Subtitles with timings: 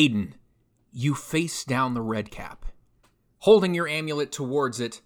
[0.00, 0.32] Aiden,
[0.92, 2.64] you face down the red cap.
[3.40, 5.02] Holding your amulet towards it,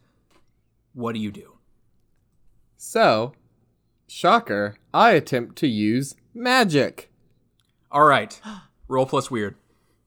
[0.92, 1.58] what do you do?
[2.76, 3.32] So,
[4.06, 7.10] shocker, I attempt to use magic.
[7.90, 8.40] All right.
[8.88, 9.56] Roll plus weird.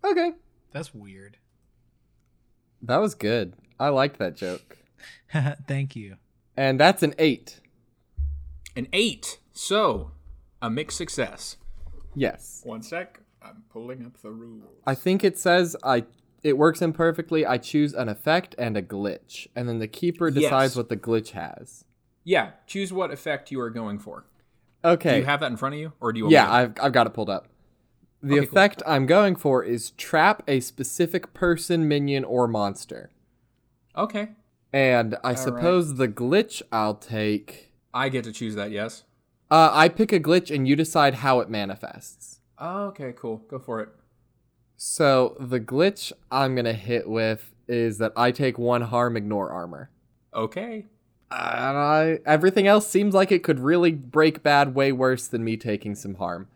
[0.05, 0.31] Okay.
[0.71, 1.37] That's weird.
[2.81, 3.55] That was good.
[3.77, 4.77] I liked that joke.
[5.67, 6.15] Thank you.
[6.55, 7.59] And that's an eight.
[8.77, 9.39] An eight.
[9.51, 10.11] So,
[10.61, 11.57] a mixed success.
[12.15, 12.61] Yes.
[12.63, 13.19] One sec.
[13.47, 14.63] I'm pulling up the rules.
[14.85, 16.05] I think it says I
[16.43, 17.45] it works imperfectly.
[17.45, 20.75] I choose an effect and a glitch, and then the keeper decides Yes.
[20.75, 21.83] what the glitch has.
[22.23, 24.25] Yeah, choose what effect you are going for.
[24.85, 25.13] Okay.
[25.13, 26.29] Do you have that in front of you, or do you?
[26.29, 27.47] yeah, I've I've got it pulled up.
[28.21, 28.57] The Okay, cool.
[28.57, 33.11] effect I'm going for is trap a specific person, minion, or monster.
[33.95, 34.29] Okay,
[34.73, 37.71] And I suppose the glitch I'll take.
[37.93, 38.69] I get to choose that.
[38.71, 39.03] Yes.
[39.49, 42.36] Uh, I pick a glitch and you decide how it manifests.
[42.61, 43.37] Okay, cool.
[43.49, 43.89] Go for it.
[44.75, 49.89] So the glitch I'm gonna hit with is that I take one harm, ignore armor.
[50.33, 50.85] Okay.
[51.29, 55.57] And I, everything else seems like it could really break bad way worse than me
[55.57, 56.47] taking some harm.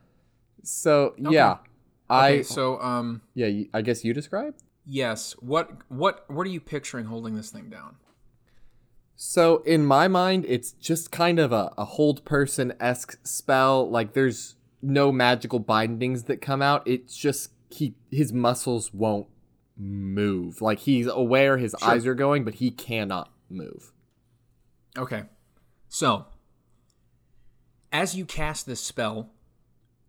[0.63, 1.57] So yeah,
[2.09, 2.43] I Okay.
[2.43, 4.55] So, um, yeah, I guess you describe.
[4.85, 5.33] yes.
[5.39, 7.97] What, what, what are you picturing holding this thing down?
[9.15, 13.89] So in my mind, it's just kind of a, a hold person esque spell.
[13.89, 16.87] Like there's no magical bindings that come out.
[16.87, 19.27] It's just he his muscles won't
[19.77, 20.61] move.
[20.61, 21.89] Like he's aware his Sure.
[21.89, 23.91] eyes are going, but he cannot move.
[24.97, 25.23] Okay.
[25.87, 26.25] So,
[27.91, 29.31] as you cast this spell,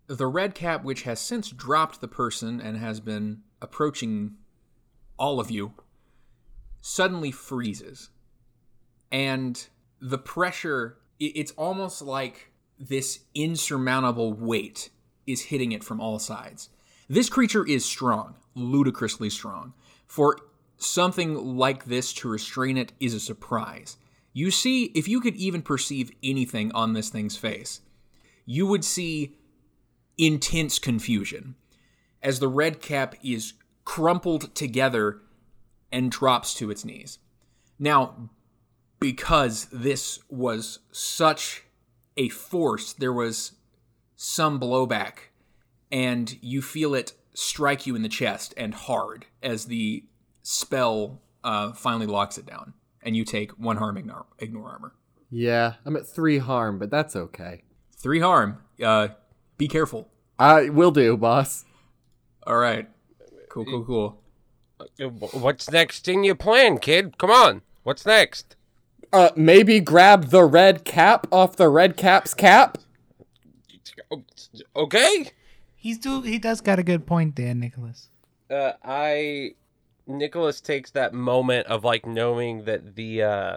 [0.06, 4.34] the red cap, which has since dropped the person and has been approaching
[5.18, 5.72] all of you,
[6.80, 8.10] suddenly freezes.
[9.10, 9.66] And
[10.00, 12.51] the pressure, it's almost like
[12.88, 14.90] this insurmountable weight
[15.24, 16.68] is hitting it from all sides.
[17.08, 19.72] This creature is strong, ludicrously strong.
[20.06, 20.36] For
[20.78, 23.96] something like this to restrain it is a surprise.
[24.32, 27.82] You see, if you could even perceive anything on this thing's face,
[28.44, 29.36] you would see
[30.18, 31.54] intense confusion
[32.20, 33.54] as the red cap is
[33.84, 35.20] crumpled together
[35.92, 37.18] and drops to its knees.
[37.78, 38.30] Now,
[38.98, 41.64] because this was such
[42.16, 43.52] a force, there was
[44.16, 45.14] some blowback,
[45.90, 50.04] and you feel it strike you in the chest and hard as the
[50.42, 54.94] spell uh, finally locks it down, and you take one harm, ignore, ignore armor.
[55.30, 57.62] Yeah, I'm at three harm, but that's okay.
[57.96, 58.58] Three harm.
[58.82, 59.08] Uh,
[59.56, 60.08] be careful.
[60.38, 61.64] I will do, boss.
[62.46, 62.88] All right.
[63.48, 64.22] Cool, cool, cool.
[64.80, 67.16] Uh, What's next in your plan, kid?
[67.18, 67.62] Come on.
[67.82, 68.56] What's next?
[69.12, 72.78] Uh, maybe grab the red cap off the red cap's cap.
[74.74, 75.30] Okay.
[75.74, 78.08] He's do he does got a good point there, Nicholas.
[78.50, 79.54] Uh, I
[80.06, 83.56] Nicholas takes that moment of like knowing that the uh,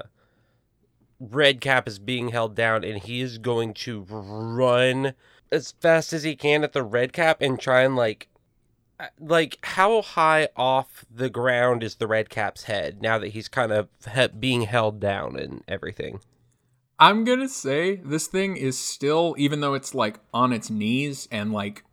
[1.20, 5.14] red cap is being held down, and he is going to run
[5.52, 8.28] as fast as he can at the red cap and try and like,
[9.20, 13.72] like how high off the ground is the red cap's head now that he's kind
[13.72, 16.20] of he- being held down and everything.
[16.98, 21.52] I'm gonna say this thing is still, even though it's like on its knees and
[21.52, 21.84] like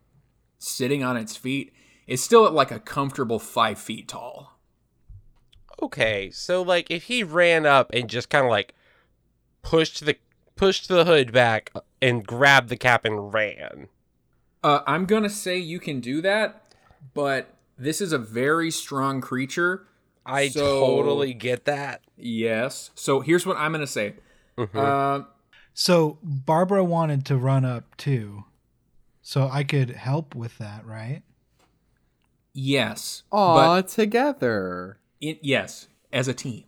[0.59, 1.73] sitting on its feet,
[2.07, 4.57] it's still at like a comfortable five feet tall.
[5.81, 8.73] Okay, so like if he ran up and just kind of like
[9.61, 10.15] pushed the
[10.55, 13.89] pushed the hood back and grabbed the cap and ran.
[14.63, 16.62] Uh, I'm gonna say you can do that,
[17.13, 19.87] but this is a very strong creature.
[20.25, 22.01] I So- totally get that.
[22.17, 22.91] Yes.
[22.95, 24.15] So here's what I'm gonna say.
[24.57, 24.75] Mhm.
[24.75, 25.25] Uh,
[25.73, 28.43] So Barbara wanted to run up too.
[29.21, 31.23] So I could help with that, right?
[32.53, 33.23] yes.
[33.31, 34.99] Aw, together.
[35.21, 36.65] It, yes, as a team.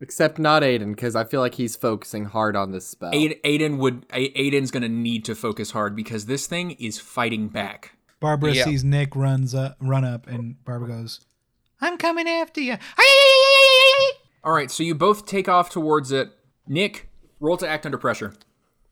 [0.00, 3.12] Except not Aiden, because I feel like he's focusing hard on this spell.
[3.12, 4.08] Aiden, Aiden would.
[4.08, 7.92] Aiden's gonna need to focus hard because this thing is fighting back.
[8.22, 8.64] Barbara Yeah.
[8.64, 11.20] sees Nick runs up, run up, and Barbara goes,
[11.80, 12.76] "I'm coming after you."
[14.44, 14.70] All right.
[14.70, 16.30] So you both take off towards it.
[16.66, 17.08] Nick,
[17.40, 18.32] roll to act under pressure.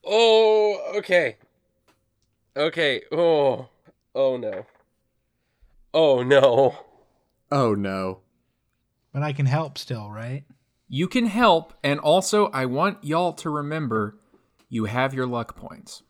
[0.04, 1.36] Oh, okay.
[2.56, 3.02] Okay.
[3.12, 3.68] Oh.
[4.14, 4.66] Oh no.
[5.94, 6.76] Oh no.
[7.50, 8.20] Oh no.
[9.12, 10.44] But I can help still, right?
[10.88, 14.16] You can help, and also I want y'all to remember
[14.68, 16.02] you have your luck points.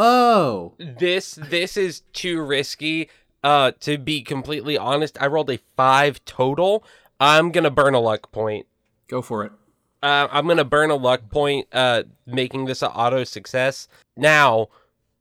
[0.00, 0.74] Oh.
[0.78, 3.10] This this is too risky.
[3.42, 6.84] Uh to be completely honest, I rolled a 5 total.
[7.20, 8.66] I'm going to burn a luck point.
[9.08, 9.52] Go for it.
[10.00, 13.88] Uh, I'm gonna burn a luck point, uh, making this an auto success.
[14.16, 14.68] Now,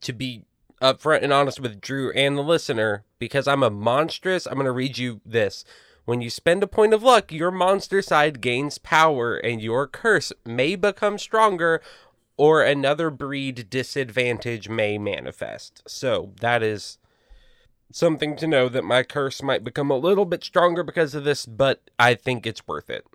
[0.02, 0.44] to be
[0.82, 4.46] upfront and honest with Drew and the listener because I'm a monstrous.
[4.46, 5.66] I'm going to read you this.
[6.06, 10.32] When you spend a point of luck, your monster side gains power and your curse
[10.46, 11.82] may become stronger
[12.38, 15.81] or another breed disadvantage may manifest.
[15.88, 17.00] So that is
[17.92, 21.45] something to know that my curse might become a little bit stronger because of this,
[21.45, 23.06] but I think it's worth it.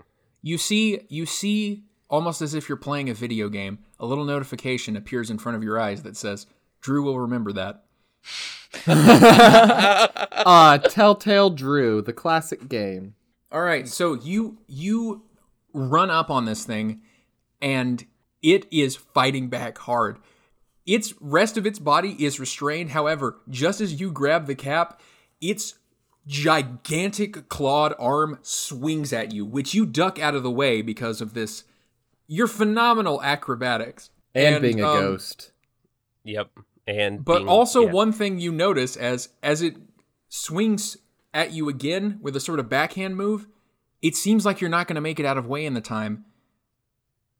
[0.42, 4.96] You see, you see, almost as if you're playing a video game, a little notification
[4.96, 6.46] appears in front of your eyes that says,
[6.80, 7.84] "Drew will remember that."
[8.86, 13.14] uh, Telltale Drew, the classic game.
[13.52, 15.22] All right, so you you
[15.72, 17.02] run up on this thing,
[17.60, 18.04] and
[18.42, 20.18] it is fighting back hard.
[20.84, 22.90] Its rest of its body is restrained.
[22.90, 25.00] However, just as you grab the cap,
[25.40, 25.74] its
[26.26, 31.34] gigantic clawed arm swings at you, which you duck out of the way because of
[31.34, 31.64] this.
[32.26, 35.52] Your phenomenal acrobatics And, being a um, ghost.
[36.24, 36.48] Yep.
[36.86, 37.92] And But being- also yeah.
[37.92, 39.76] one thing you notice as as it
[40.28, 40.96] swings
[41.34, 43.46] at you again with a sort of backhand move,
[44.00, 46.24] it seems like you're not going to make it out of way in the time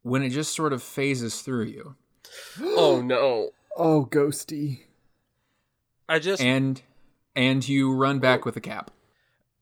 [0.02, 1.96] when it just sort of phases through you.
[2.60, 3.50] Oh no.
[3.76, 4.80] Oh, ghosty.
[6.08, 6.82] I just And
[7.34, 8.90] and you run back with the cap.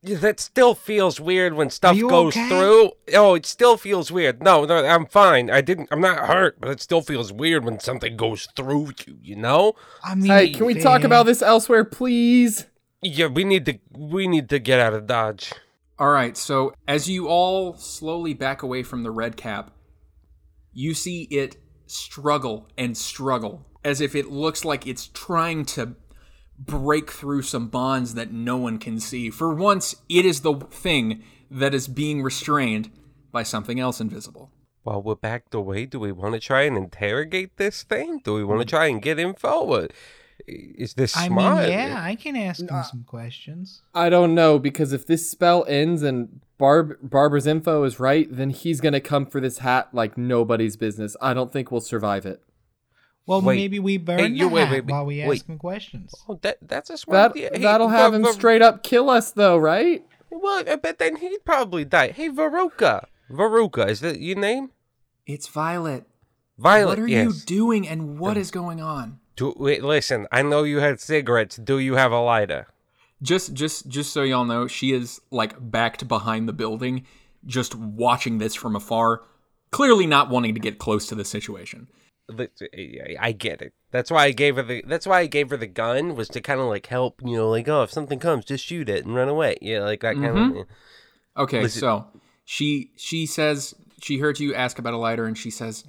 [0.03, 2.49] That still feels weird when stuff goes okay?
[2.49, 2.93] through.
[3.13, 4.43] Oh, it still feels weird.
[4.43, 5.51] No, no, I'm fine.
[5.51, 5.89] I didn't.
[5.93, 9.19] I'm not hurt, but it still feels weird when something goes through you.
[9.23, 9.75] You know?
[10.03, 12.65] I mean, Hey, can we talk about this elsewhere, please?
[13.03, 13.79] Yeah, we need to.
[13.93, 15.53] We need to get out of Dodge.
[15.99, 19.71] All right, so as you all slowly back away from the red cap,
[20.73, 21.57] you see it
[21.87, 25.97] struggle and struggle as if it looks like it's trying to
[26.59, 29.31] break through some bonds that no one can see.
[29.31, 32.91] For once, it is the thing that is being restrained
[33.33, 34.51] by something else invisible.
[34.83, 38.21] While we're backed away, do we want to try and interrogate this thing?
[38.23, 39.65] Do we want to try and get info?
[39.65, 39.93] What-
[40.47, 41.63] Is this I smart?
[41.63, 43.83] mean, yeah, I can ask him some questions.
[43.95, 48.51] I don't know because if this spell ends and Barb Barbara's info is right, then
[48.51, 51.17] he's gonna come for this hat like nobody's business.
[51.21, 52.43] I don't think we'll survive it.
[53.27, 53.57] Well, Wait.
[53.57, 56.13] maybe we burn you- the wait, hat wait, wait, while we ask him questions.
[56.29, 57.51] Oh, that that's a smart That idea.
[57.53, 60.05] Hey, that'll have Ver- him Ver- straight up kill us though, right?
[60.31, 62.09] Well, uh, I bet then he'd probably die.
[62.13, 63.05] Hey, Veruca.
[63.31, 64.71] Veruca, is that your name?
[65.27, 66.05] It's Violet.
[66.59, 66.89] Violet.
[66.89, 67.25] what are yes.
[67.27, 69.19] you doing and what is going on?
[69.41, 70.27] Do, wait, listen.
[70.31, 71.57] I know you had cigarettes.
[71.57, 72.67] Do you have a lighter?
[73.23, 77.07] Just just just so y'all know, she is like backed behind the building,
[77.47, 79.23] just watching this from afar,
[79.71, 81.89] clearly not wanting to get close to the situation.
[83.19, 83.73] I- get it.
[83.91, 84.85] That's why I gave her the.
[84.87, 87.21] That's why I gave her the gun was to kind of like help.
[87.25, 89.57] You know, like oh, if something comes, just shoot it and run away.
[89.63, 90.61] Yeah, like that kind Mhm.
[90.61, 90.67] of.
[91.37, 92.07] Okay, Listen- so
[92.45, 95.85] she she says she heard you ask about a lighter and she says,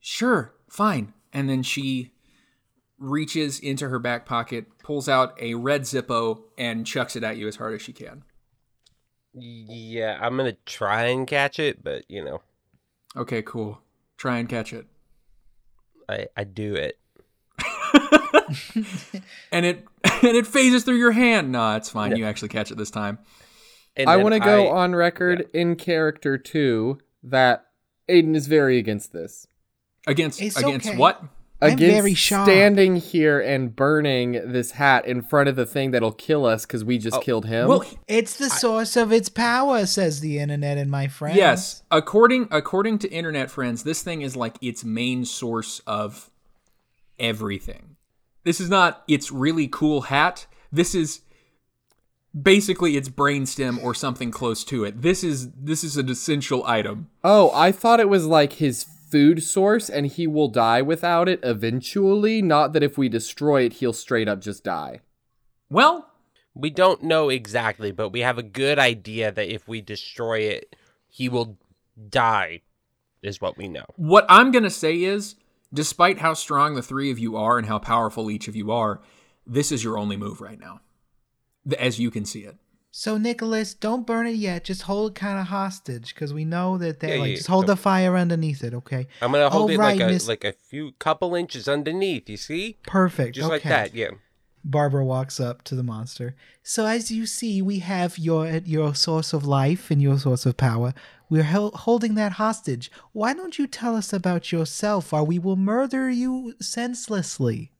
[0.00, 2.12] "Sure, fine." And then she
[2.98, 7.46] reaches into her back pocket, pulls out a red Zippo and chucks it at you
[7.48, 8.24] as hard as she can.
[9.34, 12.40] Yeah, I'm gonna try and catch it, but you know,
[13.16, 13.80] Okay, cool.
[14.16, 14.86] Try and catch it.
[16.08, 16.98] I I do it.
[19.52, 21.52] And it and it phases through your hand.
[21.52, 22.16] Nah, it's fine.
[22.16, 23.18] You actually catch it this time.
[23.96, 27.66] And I want to go I- on record in character too that
[28.08, 29.46] Aiden is very against this.
[30.06, 30.96] Against It's against okay.
[30.96, 31.22] what?
[31.60, 32.48] I'm Against very shocked.
[32.48, 36.84] standing here and burning this hat in front of the thing that'll kill us because
[36.84, 37.66] we just oh, killed him.
[37.66, 41.36] Well, It's the source of its power, says the internet and my friends.
[41.36, 46.30] Yes, according according to internet friends, this thing is like its main source of
[47.18, 47.96] everything.
[48.44, 50.46] This is not its really cool hat.
[50.70, 51.22] This is
[52.40, 55.02] basically its brainstem or something close to it.
[55.02, 57.10] This is this is an essential item.
[57.24, 61.40] Oh, I thought it was like his food source and he will die without it
[61.42, 62.42] eventually.
[62.42, 65.00] Not that if we destroy it, he'll straight up just die.
[65.70, 66.10] Well,
[66.54, 70.74] We don't know exactly, but we have a good idea that if we destroy it,
[71.06, 71.56] he will
[72.08, 72.62] die.
[73.22, 73.84] Is what we know.
[73.96, 75.34] what I'm going to say is
[75.72, 79.00] despite how strong the three of you are and how powerful each of you are,
[79.46, 80.80] this is your only move right now.
[81.78, 82.56] As you can see it.
[83.00, 84.64] So Nicholas, don't burn it yet.
[84.64, 87.46] Just hold it kind of hostage because we know that they Yeah, like yeah, just
[87.46, 88.74] hold so- the fire underneath it.
[88.74, 89.06] Okay.
[89.22, 92.28] I'm gonna hold Oh, it right, like a Miss- like a few couple inches underneath.
[92.28, 93.36] You see, Perfect.
[93.36, 93.52] just okay.
[93.54, 93.94] like that.
[93.94, 94.10] Yeah.
[94.64, 96.34] Barbara walks up to the monster.
[96.64, 100.56] So as you see, we have your your source of life and your source of
[100.56, 100.92] power.
[101.30, 102.90] We're hel- holding that hostage.
[103.12, 107.70] Why don't you tell us about yourself, or we will murder you senselessly?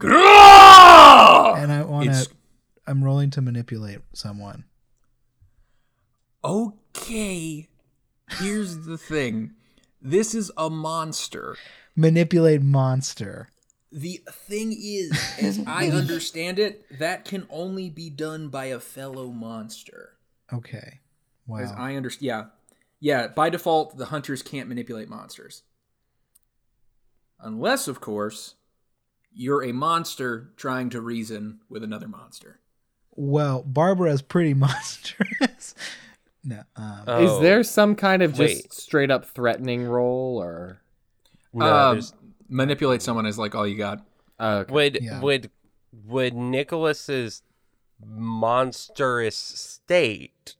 [0.00, 2.28] And I want to.
[2.86, 4.64] I'm rolling to manipulate someone.
[6.44, 7.68] Okay,
[8.38, 9.52] here's the thing.
[10.02, 11.56] This is a monster.
[11.96, 13.48] Manipulate monster.
[13.90, 19.28] The thing is, as I understand it, that can only be done by a fellow
[19.28, 20.18] monster.
[20.52, 21.00] Okay.
[21.46, 21.58] Wow.
[21.58, 22.44] As I understand, yeah,
[23.00, 23.28] yeah.
[23.28, 25.62] By default, the hunters can't manipulate monsters,
[27.40, 28.56] unless, of course,
[29.32, 32.60] you're a monster trying to reason with another monster.
[33.16, 35.74] Well, Barbara's pretty monstrous.
[36.42, 36.62] no.
[36.76, 38.72] Um, Oh, Is there some kind of just wait.
[38.72, 40.80] straight up threatening role or?
[41.52, 42.00] No, Um,
[42.48, 44.04] manipulate someone is like all you got.
[44.40, 44.72] Oh, okay.
[44.72, 45.20] would Yeah.
[45.20, 45.50] would
[46.04, 47.42] would Nicholas's
[48.04, 50.56] monstrous state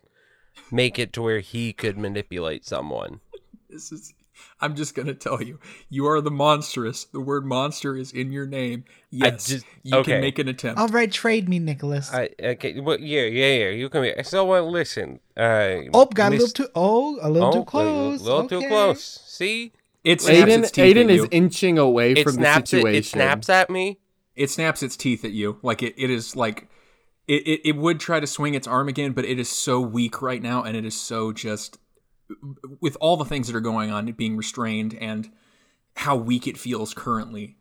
[0.70, 3.20] make it to where he could manipulate someone?
[3.68, 4.14] This is.
[4.60, 7.04] I'm just gonna tell you, you are the monstrous.
[7.04, 8.84] The word monster is in your name.
[9.10, 10.12] Yes, just- you okay.
[10.12, 10.80] can make an attempt.
[10.80, 12.12] all right, trade me, Nicholas.
[12.12, 13.68] I okay, well, yeah, yeah, yeah.
[13.70, 14.02] You can.
[14.02, 15.20] Be, so uh, listen.
[15.36, 16.68] Uh, oh, got a little too.
[16.74, 18.20] Oh, a little oh, too close.
[18.20, 18.68] A little too Okay.
[18.68, 19.02] close.
[19.26, 19.72] See,
[20.04, 22.72] It snaps Aiden, its teeth Aiden at is inching away it from the snaps.
[22.72, 22.98] It, situation.
[22.98, 23.98] it snaps at me.
[24.36, 25.58] it snaps its teeth at you.
[25.62, 26.68] Like it, it is like
[27.26, 30.20] it, it, it would try to swing its arm again, but it is so weak
[30.20, 31.78] right now, and it is so just
[32.80, 35.30] with all the things that are going on, it being restrained and
[35.96, 37.56] how weak it feels currently.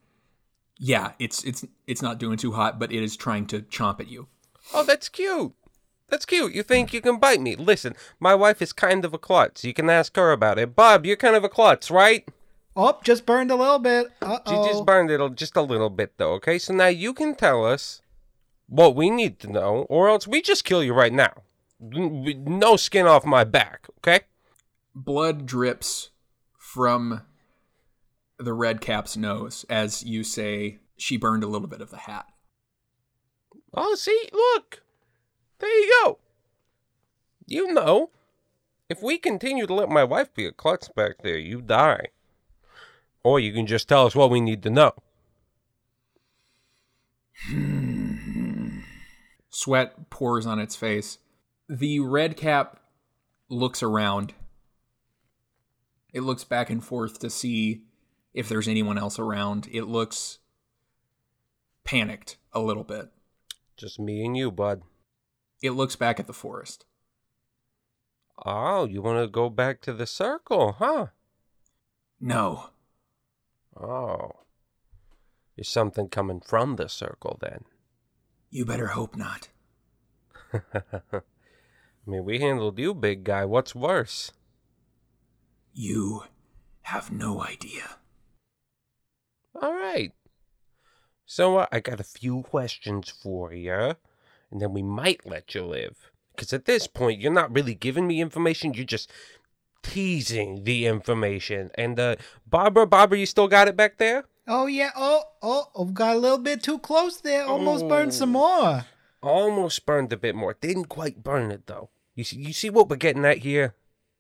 [0.79, 4.09] Yeah, it's it's it's not doing too hot, but it is trying to chomp at
[4.09, 4.27] you.
[4.73, 5.53] Oh, that's cute.
[6.09, 6.53] That's cute.
[6.53, 7.55] You think you can bite me?
[7.55, 9.63] Listen, my wife is kind of a klutz.
[9.63, 10.75] You can ask her about it.
[10.75, 12.27] Bob, you're kind of a klutz, right?
[12.75, 14.07] Oh, just burned a little bit.
[14.21, 14.67] Uh She oh.
[14.67, 16.33] just burned it a- just a little bit, though.
[16.33, 18.01] Okay, so now you can tell us
[18.67, 21.43] what we need to know, or else we just kill you right now.
[21.79, 23.87] No skin off my back.
[23.99, 24.21] Okay.
[24.95, 26.09] Blood drips
[26.57, 27.21] from
[28.37, 32.25] the red cap's nose as you say she burned a little bit of the hat.
[33.73, 34.83] Oh, see, look.
[35.59, 36.19] There you go.
[37.45, 38.11] You know,
[38.89, 42.07] if we continue to let my wife be a klutz back there, you die.
[43.23, 44.93] Or you can just tell us what we need to know.
[49.49, 51.17] Sweat pours on its face.
[51.69, 52.79] The red cap
[53.49, 54.33] looks around.
[56.13, 57.81] It looks back and forth to see
[58.33, 59.67] if there's anyone else around.
[59.71, 60.39] It looks
[61.83, 63.09] panicked a little bit.
[63.75, 64.83] Just me and you, bud.
[65.61, 66.85] It looks back at the forest.
[68.45, 71.07] Oh, you want to go back to the circle, huh?
[72.19, 72.69] No,
[73.75, 74.31] Oh.
[75.57, 77.65] Is something coming from the circle then?
[78.49, 79.49] you better hope not.
[80.53, 81.21] I
[82.05, 83.45] mean, we handled you, big guy.
[83.45, 84.31] What's worse?
[85.73, 86.23] You
[86.83, 87.97] have no idea.
[89.59, 90.11] All right.
[91.25, 93.95] So uh, I got a few questions for you,
[94.51, 96.11] and then we might let you live.
[96.35, 98.73] Because at this point, you're not really giving me information.
[98.73, 99.11] You're just
[99.83, 101.71] teasing the information.
[101.75, 102.15] And uh,
[102.47, 104.25] Barbara, Barbara, you still got it back there?
[104.47, 104.91] Oh yeah.
[104.95, 105.69] Oh oh.
[105.75, 107.45] oh, Got a little bit too close there.
[107.45, 108.85] Almost burned some more.
[109.21, 110.55] Almost burned a bit more.
[110.59, 111.89] Didn't quite burn it though.
[112.15, 113.75] You see, you see what we're getting at here?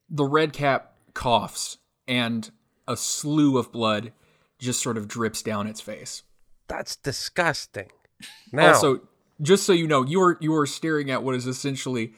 [0.09, 1.77] The red cap coughs,
[2.07, 2.51] and
[2.87, 4.11] a slew of blood
[4.59, 6.23] just sort of drips down its face.
[6.67, 7.89] That's disgusting.
[8.51, 9.01] Now, Also,
[9.41, 12.13] just so you know, you are you are staring at what is essentially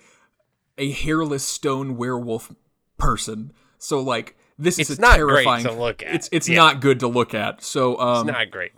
[0.77, 2.53] a hairless stone werewolf
[2.97, 3.51] person.
[3.77, 6.13] So like this is a not great terrifying to look at.
[6.15, 6.57] It's it's Yeah.
[6.57, 7.63] not good to look at.
[7.63, 8.71] So um it's not great.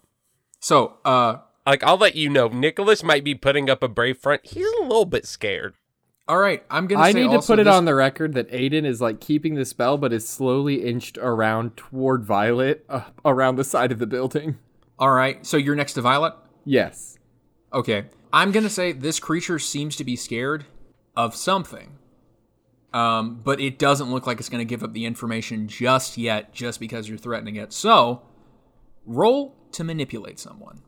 [0.62, 4.46] so uh Like, I'll let you know, Nicholas might be putting up a brave front.
[4.46, 5.74] He's a little bit scared.
[6.28, 7.02] All right, I'm gonna.
[7.04, 9.66] I need to put it this- on the record that Aiden is like keeping the
[9.66, 14.58] spell, but is slowly inched around toward Violet, uh, around the side of the building.
[15.00, 15.46] All right.
[15.46, 16.34] So you're next to Violet?
[16.66, 17.18] Yes.
[17.72, 18.06] Okay.
[18.34, 20.66] I'm going to say this creature seems to be scared
[21.16, 21.92] of something.
[22.94, 26.54] Um, but it doesn't look like it's going to give up the information just yet,
[26.54, 27.74] just because you're threatening it.
[27.74, 28.24] So,
[29.06, 30.82] roll to manipulate someone.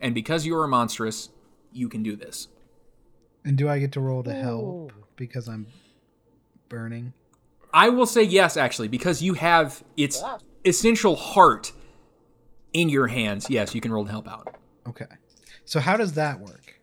[0.00, 1.28] And because you are monstrous,
[1.72, 2.48] you can do this.
[3.48, 5.68] And do I get to roll to help because I'm
[6.68, 7.14] burning?
[7.72, 10.22] I will say yes, actually, because you have its
[10.66, 11.72] essential heart
[12.74, 13.48] in your hands.
[13.48, 14.54] Yes, you can roll to help out.
[14.86, 15.06] Okay.
[15.64, 16.78] So how does that work?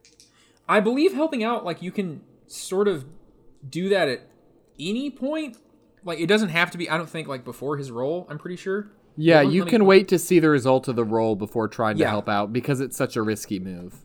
[0.68, 3.06] I believe helping out, like, you can sort of
[3.70, 4.22] do that at
[4.80, 5.58] any point.
[6.04, 8.56] Like, it doesn't have to be, I don't think, like, before his roll, I'm pretty
[8.56, 8.88] sure.
[9.16, 12.10] Yeah, you can wait to see the result of the roll before trying to Yeah.
[12.10, 14.05] help out because it's such a risky move.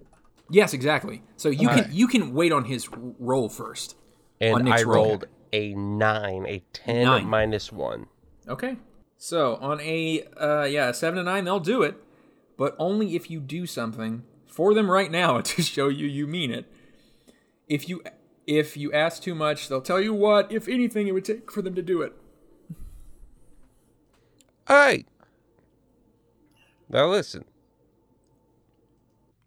[0.51, 1.23] Yes, exactly.
[1.37, 1.93] So you can Alright.
[1.93, 3.97] you can wait on his roll first.
[4.41, 5.05] And I roll.
[5.05, 7.27] rolled a nine, a ten Nine.
[7.27, 8.07] minus one.
[8.49, 8.77] Okay.
[9.17, 11.97] So on a uh, yeah seven to nine, they'll do it,
[12.57, 16.51] but only if you do something for them right now to show you you mean
[16.51, 16.67] it.
[17.69, 18.03] If you
[18.47, 21.63] if you ask too much, they'll tell you what, if anything, it would take for
[21.63, 22.13] them to do it.
[24.67, 25.07] All right.
[26.89, 27.45] Now listen,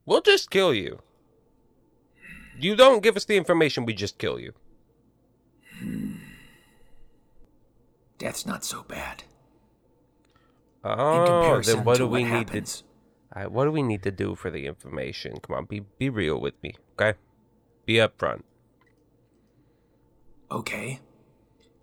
[0.06, 1.00] We'll just kill you.
[2.60, 4.54] You don't give us the information, we just kill you.
[8.18, 9.24] Death's not so bad.
[10.86, 12.84] In Oh, comparison then what to do we what need happens.
[13.32, 13.36] to?
[13.38, 15.38] Alright, what do we need to do for the information?
[15.42, 17.18] Come on, be be real with me, okay?
[17.86, 18.44] Be upfront.
[20.52, 21.00] Okay.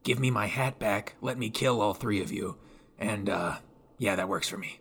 [0.03, 2.57] Give me my hat back, let me kill all three of you,
[2.99, 3.57] and, uh,
[3.99, 4.81] yeah, that works for me.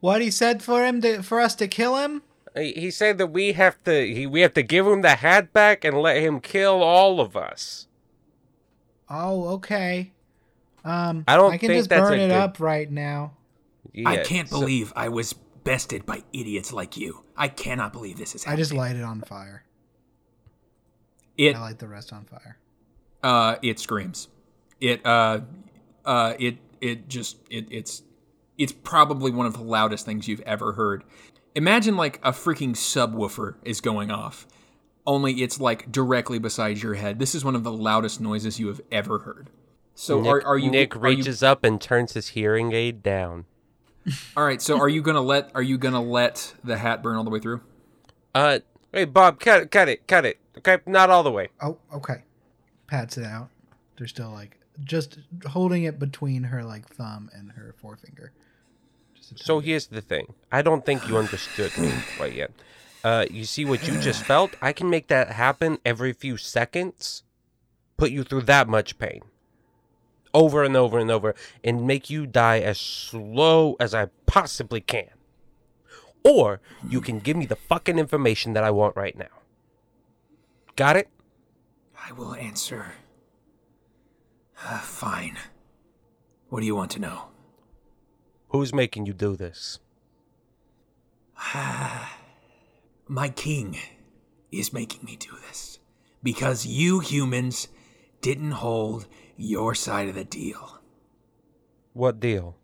[0.00, 2.22] What he said for him to, for us to kill him?
[2.58, 5.52] He he said that we have to he, we have to give him the hat
[5.52, 7.86] back and let him kill all of us.
[9.10, 10.12] Oh, okay.
[10.84, 13.34] Um, I don't I can think just that's burn it good- up right now.
[14.06, 15.32] I can't so- believe I was
[15.64, 17.24] bested by idiots like you.
[17.36, 18.58] I cannot believe this is happening.
[18.58, 19.64] I just light it on fire.
[21.36, 22.58] it I light the rest on fire.
[23.22, 24.28] uh it screams.
[24.80, 25.40] It uh
[26.04, 28.02] uh it it just it it's
[28.56, 31.04] it's probably one of the loudest things you've ever heard.
[31.54, 34.46] Imagine like a freaking subwoofer is going off.
[35.06, 37.18] Only it's like directly beside your head.
[37.18, 39.50] This is one of the loudest noises you have ever heard.
[39.94, 43.02] So Nick, are, are you Nick are you- reaches up and turns his hearing aid
[43.02, 43.46] down.
[44.36, 47.24] all right, so are you gonna let are you gonna let the hat burn all
[47.24, 47.60] the way through?
[48.34, 48.60] Uh,
[48.92, 50.38] hey Bob, cut it, cut it, cut it.
[50.58, 51.48] Okay, not all the way.
[51.60, 52.22] Oh, okay.
[52.86, 53.48] Pats it out.
[53.96, 58.32] They're still like just holding it between her like thumb and her forefinger.
[59.28, 60.34] Just So here's the thing.
[60.50, 62.50] I don't think you understood me quite yet.
[63.04, 64.50] Uh, you see what you just felt?
[64.60, 67.22] I can make that happen every few seconds,
[67.96, 69.22] put you through that much pain,
[70.34, 75.10] over and over and over, and make you die as slow as I possibly can.
[76.24, 79.26] Or you can give me the fucking information that I want right now.
[80.74, 81.08] Got it?
[82.06, 82.92] I will answer.
[84.62, 85.38] Uh, fine.
[86.48, 87.28] What do you want to know?
[88.48, 89.78] Who's making you do this?
[93.08, 93.78] My king
[94.50, 95.78] is making me do this
[96.22, 97.68] because you humans
[98.20, 99.06] didn't hold
[99.36, 100.80] your side of the deal.
[101.92, 102.56] What deal?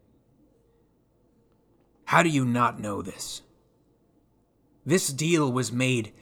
[2.06, 3.42] How do you not know this?
[4.86, 6.12] This deal was made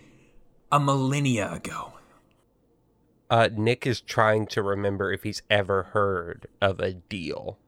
[0.70, 1.92] a millennia ago.
[3.30, 7.58] Uh, Nick is trying to remember if he's ever heard of a deal.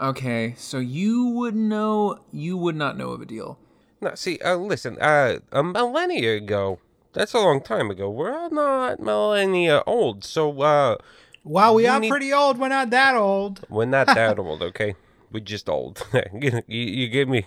[0.00, 3.58] Okay, so you would know, you would not know of a deal.
[4.00, 6.80] No, see, uh, listen, uh, a millennia ago,
[7.12, 8.10] that's a long time ago.
[8.10, 10.96] We're all not millennia old, so, uh,
[11.44, 12.58] Wow, we you are need- pretty old.
[12.58, 13.64] We're not that old.
[13.68, 14.94] we're not that old, okay?
[15.30, 16.04] We're just old.
[16.32, 17.46] you, you give me.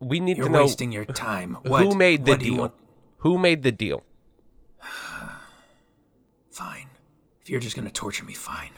[0.00, 1.54] we need You're to know wasting your time.
[1.62, 2.72] What, who made the what deal.
[3.18, 4.02] Who made the deal?
[6.50, 6.88] Fine.
[7.42, 8.70] If you're just gonna torture me, fine.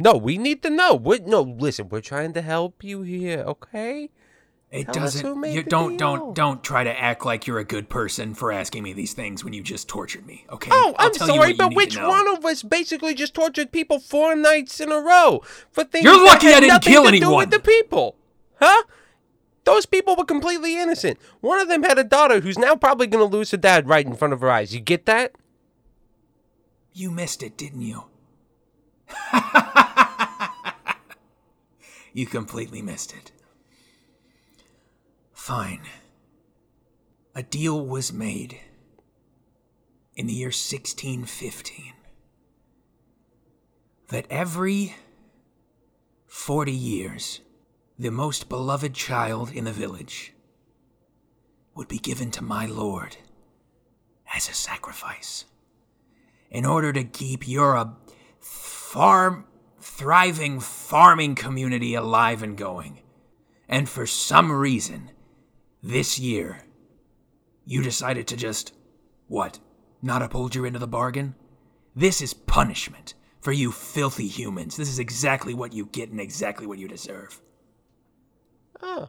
[0.00, 0.94] No, we need to know.
[0.94, 1.26] What?
[1.26, 4.08] No, listen, we're trying to help you here, okay?
[4.70, 5.44] It Tell doesn't.
[5.52, 5.98] You don't deal.
[5.98, 9.44] don't don't try to act like you're a good person for asking me these things
[9.44, 10.46] when you just tortured me.
[10.48, 10.70] Okay.
[10.72, 14.80] Oh, tell you sorry, but which one of us basically just tortured people four nights
[14.80, 17.16] in a row for things You're that lucky had I didn't nothing kill to do
[17.16, 17.36] anyone.
[17.36, 18.16] with the people,
[18.60, 18.84] huh?
[19.64, 21.18] Those people were completely innocent.
[21.40, 24.06] One of them had a daughter who's now probably going to lose her dad right
[24.06, 24.72] in front of her eyes.
[24.72, 25.32] You get that?
[26.94, 28.04] You missed it, didn't you?
[32.12, 33.32] you completely missed it.
[35.32, 35.82] Fine.
[37.34, 38.58] A deal was made
[40.16, 41.94] in the year 1615
[44.08, 44.94] that every
[46.26, 47.40] 40 years,
[47.98, 50.32] the most beloved child in the village
[51.74, 53.16] would be given to my lord
[54.34, 55.44] as a sacrifice
[56.50, 57.96] in order to keep your
[58.38, 59.44] farm
[59.80, 63.00] thriving farming community alive and going.
[63.68, 65.10] And for some reason,
[65.82, 66.64] this year,
[67.64, 68.74] you decided to just
[69.28, 69.58] what?
[70.02, 71.34] Not uphold your end of the bargain?
[71.94, 74.76] This is punishment for you filthy humans.
[74.76, 77.40] This is exactly what you get and exactly what you deserve.
[78.82, 79.08] Oh.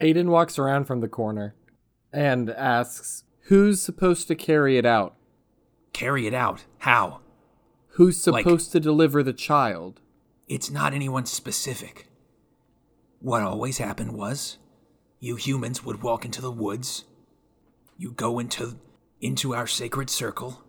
[0.00, 1.54] Aiden walks around from the corner
[2.12, 5.16] and asks, Who's supposed to carry it out?
[5.92, 6.64] Carry it out.
[6.78, 7.20] How?
[7.98, 10.00] Who's Like- supposed to deliver the child?
[10.46, 12.08] It's not anyone specific.
[13.18, 14.58] What always happened was
[15.18, 17.04] you humans would walk into the woods,
[17.96, 18.78] you go into
[19.20, 20.62] into our sacred circle,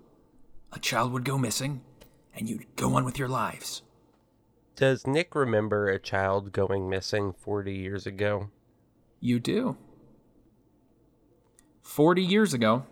[0.72, 1.84] a child would go missing,
[2.34, 3.84] and you'd go on with your lives.
[4.76, 8.50] Does Nick remember a child going missing 40 years ago?
[9.20, 9.78] You do.
[11.84, 12.88] 40 years ago,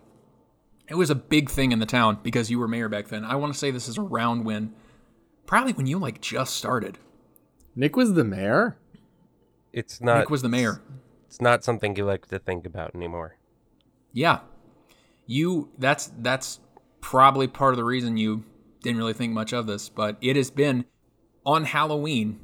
[0.88, 3.24] it was a big thing in the town because you were mayor back then.
[3.24, 4.74] I want to say this is around when
[5.46, 6.98] probably when you like just started.
[7.76, 8.78] Nick was the mayor?
[9.72, 10.18] It's not.
[10.18, 10.80] Nick was the mayor.
[11.26, 13.36] It's not something you like to think about anymore.
[14.12, 14.40] Yeah.
[15.26, 16.60] You that's that's
[17.00, 18.44] probably part of the reason you
[18.82, 20.86] didn't really think much of this, but it has been
[21.44, 22.40] on Halloween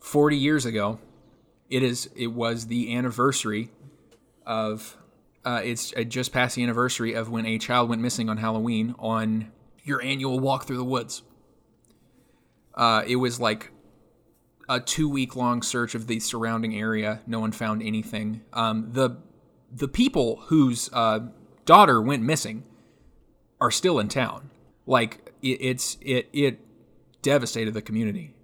[0.00, 0.98] 40 years ago.
[1.70, 3.70] It is it was the anniversary
[4.44, 4.96] of
[5.44, 9.52] uh, it's just past the anniversary of when a child went missing on Halloween on
[9.82, 11.22] your annual walk through the woods.
[12.74, 13.70] Uh, it was like
[14.68, 17.20] a two week long search of the surrounding area.
[17.26, 18.42] No one found anything.
[18.52, 19.18] Um, the
[19.70, 21.20] the people whose uh,
[21.64, 22.64] daughter went missing
[23.60, 24.50] are still in town.
[24.86, 26.60] Like it, it's it it
[27.22, 28.34] devastated the community.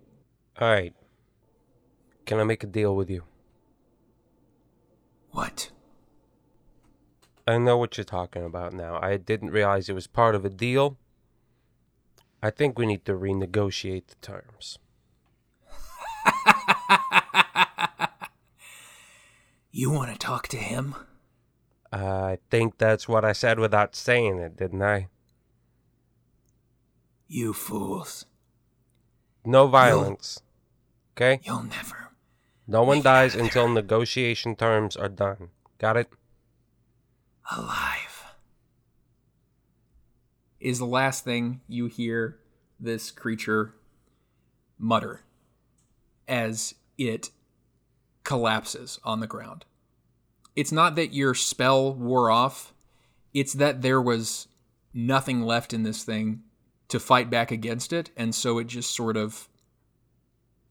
[0.61, 0.95] All right.
[2.27, 3.25] Can I make a deal with you?
[5.31, 5.71] What?
[7.47, 8.99] I know what you're talking about now.
[9.03, 10.97] I didn't realize it was part of a deal.
[12.43, 14.79] I think we need to renegotiate the terms.
[19.73, 20.97] You want to talk to him?
[21.93, 25.09] I think that's what I said without saying it, didn't I?
[27.29, 28.27] You fools.
[29.45, 30.43] No violence.
[31.15, 31.41] Okay?
[31.45, 32.11] You'll never.
[32.67, 35.51] No one dies until negotiation terms are done.
[35.79, 36.09] Got it?
[37.51, 38.11] Alive
[40.61, 42.39] is the last thing you hear
[42.79, 43.75] this creature
[44.79, 45.23] mutter
[46.29, 47.31] as it
[48.25, 49.65] collapses on the ground.
[50.55, 52.75] It's not that your spell wore off,
[53.33, 54.49] it's that there was
[54.93, 56.43] nothing left in this thing
[56.89, 59.49] to fight back against it, and so it just sort of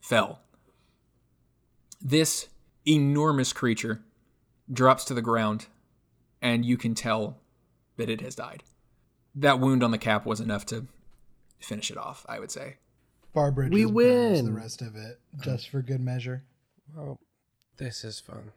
[0.00, 0.40] fell.
[2.00, 2.48] This
[2.86, 4.02] enormous creature
[4.72, 5.66] drops to the ground
[6.42, 7.38] and you can tell
[7.96, 8.64] that it has died.
[9.34, 10.86] That wound on the cap was enough to
[11.60, 12.76] finish it off, I would say.
[13.32, 16.42] Barbara We win the rest of it just for good measure.
[16.94, 17.18] Well,
[17.76, 18.52] this is fun.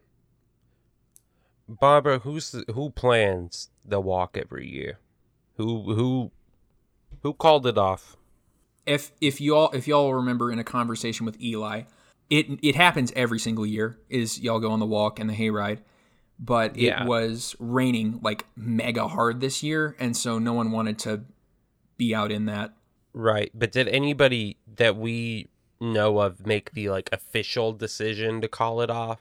[1.70, 5.00] Barbara, who's the, who plans the walk every year?
[5.58, 6.32] Who who
[7.22, 8.18] who called it off?
[8.86, 11.84] If if y'all if y'all remember in a conversation with Eli,
[12.30, 14.00] it it happens every single year.
[14.10, 15.80] Is y'all go on the walk and the hayride,
[16.40, 21.22] but it was raining like mega hard this year, and so no one wanted to
[21.98, 22.74] be out in that.
[23.14, 25.48] Right, but did anybody that we
[25.80, 29.20] know of make the like official decision to call it off?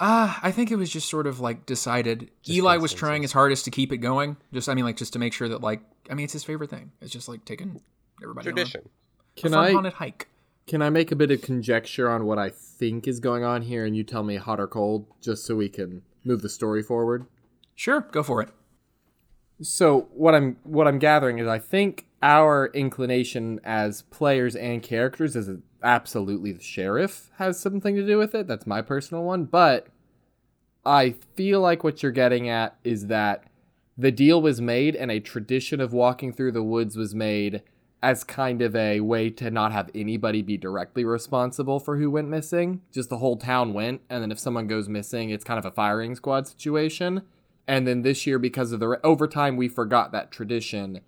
[0.00, 2.30] Ah, I think it was just sort of like decided.
[2.42, 4.36] Just Eli was trying his hardest to keep it going.
[4.52, 6.70] Just I mean, like just to make sure that like I mean, it's his favorite
[6.70, 6.92] thing.
[7.00, 7.80] It's just like taking
[8.22, 8.82] everybody Tradition.
[8.82, 10.28] on a, Can a fun I haunted hike.
[10.68, 13.84] Can I make a bit of conjecture on what I think is going on here,
[13.84, 17.26] and you tell me hot or cold, just so we can move the story forward?
[17.74, 18.50] Sure, go for it.
[19.60, 25.34] So what I'm what I'm gathering is I think our inclination as players and characters
[25.34, 25.50] is
[25.82, 28.46] absolutely the sheriff has something to do with it.
[28.46, 29.88] That's my personal one, but
[30.84, 33.44] I feel like what you're getting at is that
[33.96, 37.62] the deal was made and a tradition of walking through the woods was made
[38.02, 42.28] as kind of a way to not have anybody be directly responsible for who went
[42.28, 42.80] missing.
[42.92, 45.70] Just the whole town went, and then if someone goes missing, it's kind of a
[45.70, 47.22] firing squad situation.
[47.66, 51.00] And then this year, because of the ra- over time, we forgot that tradition.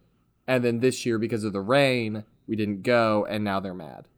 [0.47, 4.09] And then this year, because of the rain, we didn't go, and now they're mad.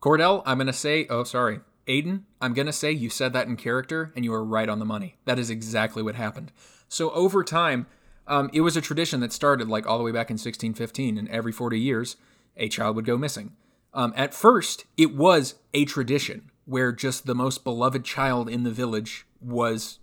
[0.00, 1.06] Cordell, I'm gonna say.
[1.08, 2.22] Oh, sorry, Aiden.
[2.40, 5.16] I'm gonna say you said that in character, and you were right on the money.
[5.26, 6.52] That is exactly what happened.
[6.88, 7.86] So over time,
[8.26, 11.28] um, it was a tradition that started like all the way back in 1615, and
[11.28, 12.16] every 40 years,
[12.56, 13.52] a child would go missing.
[13.92, 18.70] Um, at first, it was a tradition where just the most beloved child in the
[18.70, 19.98] village was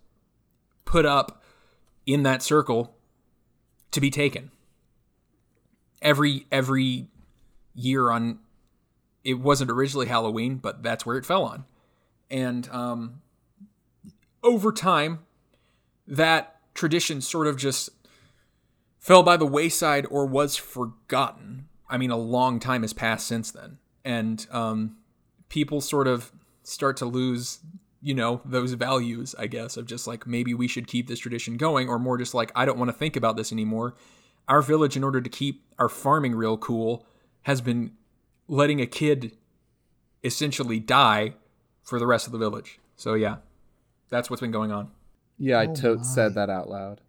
[0.86, 1.44] put up
[2.06, 2.96] in that circle
[3.92, 4.52] to be taken.
[6.02, 7.08] Every every
[7.76, 8.40] year on
[9.24, 11.66] it wasn't originally Halloween, but that's where it fell on.
[12.30, 13.22] And um,
[14.44, 15.20] over time,
[16.08, 17.90] that tradition sort of just
[19.02, 21.66] fell by the wayside or was forgotten.
[21.90, 23.80] I mean, a long time has passed since then.
[24.06, 24.96] And um,
[25.50, 26.32] people sort of
[26.64, 27.60] start to lose,
[28.02, 31.58] you know, those values, I guess, of just like maybe we should keep this tradition
[31.58, 33.96] going, or more just like, I don't want to think about this anymore.
[34.48, 37.06] Our village, in order to keep our farming real cool,
[37.44, 37.92] has been
[38.48, 39.36] letting a kid
[40.24, 41.34] essentially die
[41.84, 42.80] for the rest of the village.
[42.96, 43.38] So yeah,
[44.10, 44.92] that's what's been going on.
[45.38, 46.04] Yeah, I Oh tote my.
[46.04, 47.02] said that out loud.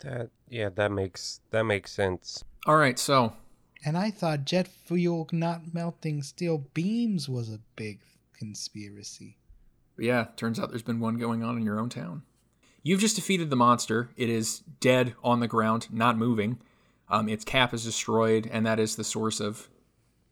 [0.00, 2.44] That yeah, that makes that makes sense.
[2.66, 3.34] All right, so
[3.84, 8.00] And I thought jet fuel not melting steel beams was a big
[8.38, 9.36] conspiracy.
[9.98, 12.22] yeah, turns out there's been one going on in your own town.
[12.82, 14.10] You've just defeated the monster.
[14.16, 16.58] It is dead on the ground, not moving.
[17.10, 19.68] Um, its cap is destroyed, and that is the source of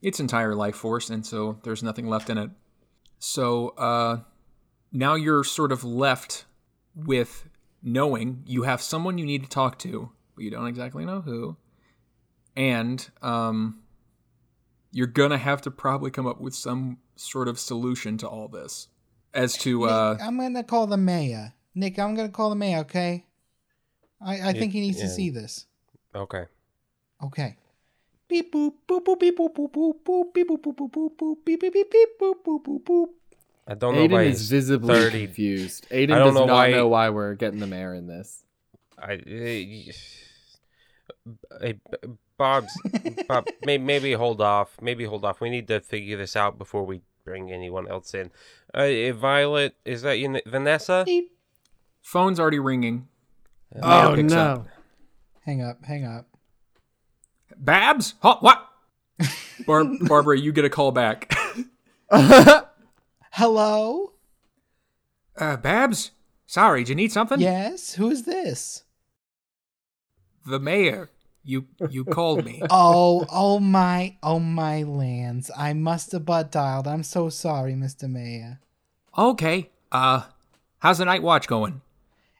[0.00, 2.50] its entire life force, and so there's nothing left in it.
[3.18, 4.20] So, uh,
[4.92, 6.46] now you're sort of left
[6.94, 7.47] with
[7.82, 11.56] knowing you have someone you need to talk to, but you don't exactly know who.
[12.56, 13.80] And um,
[14.90, 18.48] you're going to have to probably come up with some sort of solution to all
[18.48, 18.88] this.
[19.34, 21.52] As to, uh, I'm gonna call the mayor.
[21.74, 22.78] Nick, I'm gonna call the mayor.
[22.78, 23.26] Okay.
[24.20, 25.66] I I think he needs to see this.
[26.14, 26.46] Okay.
[27.22, 27.56] Okay.
[28.26, 31.36] Beep boop boop boop beep boop boop boop boop beep boop boop boop boop boop
[31.44, 33.06] beep beep beep beep boop boop boop boop.
[33.70, 35.26] I don't know why Aiden is he's visibly 30.
[35.26, 35.86] confused.
[35.90, 38.42] Aiden I don't does know not why- know why we're getting the mayor in this.
[38.98, 39.92] I, eh,
[41.60, 41.78] hey,
[42.38, 42.72] Bob's,
[43.28, 44.76] Bob, may, maybe hold off.
[44.80, 45.40] Maybe hold off.
[45.40, 48.30] We need to figure this out before we bring anyone else in.
[48.74, 51.02] Uh, eh, Violet, is that you, Vanessa?
[51.04, 51.30] Beep.
[52.02, 53.06] phone's already ringing.
[53.82, 54.36] Oh no.
[54.38, 54.68] up.
[55.44, 55.84] Hang up.
[55.84, 56.26] Hang up.
[57.56, 58.14] Babs?
[58.22, 58.66] Huh, what?
[59.66, 61.34] Bar- Barbara, you get a call back.
[63.38, 64.14] Hello.
[65.36, 66.10] Uh, Babs?
[66.44, 67.38] Sorry, do you need something?
[67.38, 67.94] Yes.
[67.94, 68.82] Who's this?
[70.44, 71.08] The mayor.
[71.44, 72.60] You you called me.
[72.70, 75.52] Oh, oh my, oh my lands!
[75.56, 76.88] I must have butt dialed.
[76.88, 78.58] I'm so sorry, Mister Mayor.
[79.16, 79.70] Okay.
[79.92, 80.22] Uh,
[80.80, 81.80] how's the night watch going?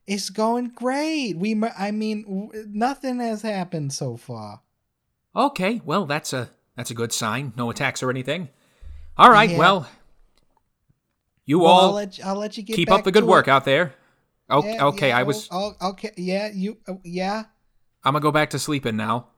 [0.09, 1.35] It's going great.
[1.39, 4.63] We, I mean, nothing has happened so far.
[5.37, 7.53] Okay, well that's a that's a good sign.
[7.57, 8.49] No attacks or anything.
[9.17, 9.59] All right, Yeah.
[9.59, 9.89] well,
[11.49, 13.49] you Well, I'll all let I'll let you get keep back up the good work
[13.49, 13.51] it.
[13.51, 13.95] out there.
[14.51, 15.49] Oh, Yeah, okay, yeah, I was.
[15.51, 16.13] Oh, oh, okay.
[16.17, 16.77] Yeah, you.
[16.87, 17.45] Uh, yeah.
[18.05, 19.29] I'm gonna go back to sleeping now.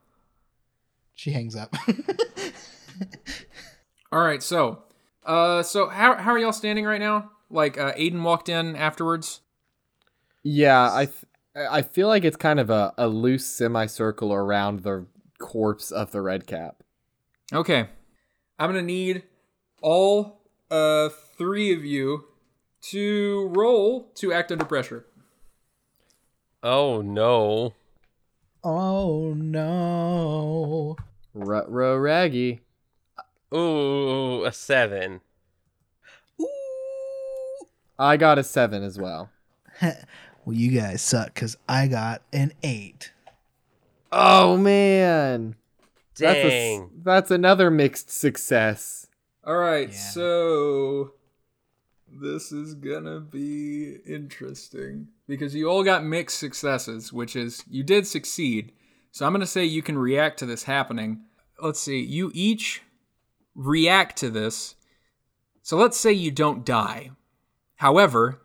[1.15, 1.75] She hangs up.
[4.13, 4.83] All right, so,
[5.25, 7.31] uh, so how how are y'all standing right now?
[7.49, 9.41] Like, uh, Aiden walked in afterwards.
[10.43, 15.07] Yeah, I th- I feel like it's kind of a, a loose semicircle around the
[15.39, 16.83] corpse of the red cap.
[17.53, 17.89] Okay,
[18.59, 19.23] I'm gonna need
[19.81, 20.40] all
[20.71, 22.27] uh three of you
[22.83, 25.07] to roll to act under pressure.
[26.63, 27.75] Oh no.
[28.63, 30.97] oh no.
[31.35, 32.61] Rutro raggy.
[33.55, 35.21] Ooh, a seven.
[36.41, 36.47] Ooh.
[37.99, 39.31] I got a seven as well.
[40.47, 43.13] Well, you guys suck because I got an eight.
[44.11, 45.55] Oh man,
[46.19, 46.91] that's a s- Dang.
[47.05, 49.07] that's another mixed success.
[49.51, 49.99] All right, Yeah.
[49.99, 51.15] so
[52.07, 58.07] this is gonna be interesting because you all got mixed successes, which is you did
[58.07, 58.71] succeed.
[59.11, 61.25] So I'm gonna say you can react to this happening.
[61.61, 62.83] Let's see, you each
[63.57, 64.77] react to this.
[65.63, 67.11] So let's say you don't die.
[67.75, 68.43] However,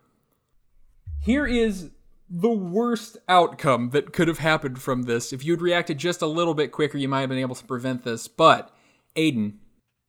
[1.20, 1.90] here is
[2.28, 5.32] the worst outcome that could have happened from this.
[5.32, 8.02] If you'd reacted just a little bit quicker, you might have been able to prevent
[8.02, 8.26] this.
[8.26, 8.74] But,
[9.14, 9.58] Aiden,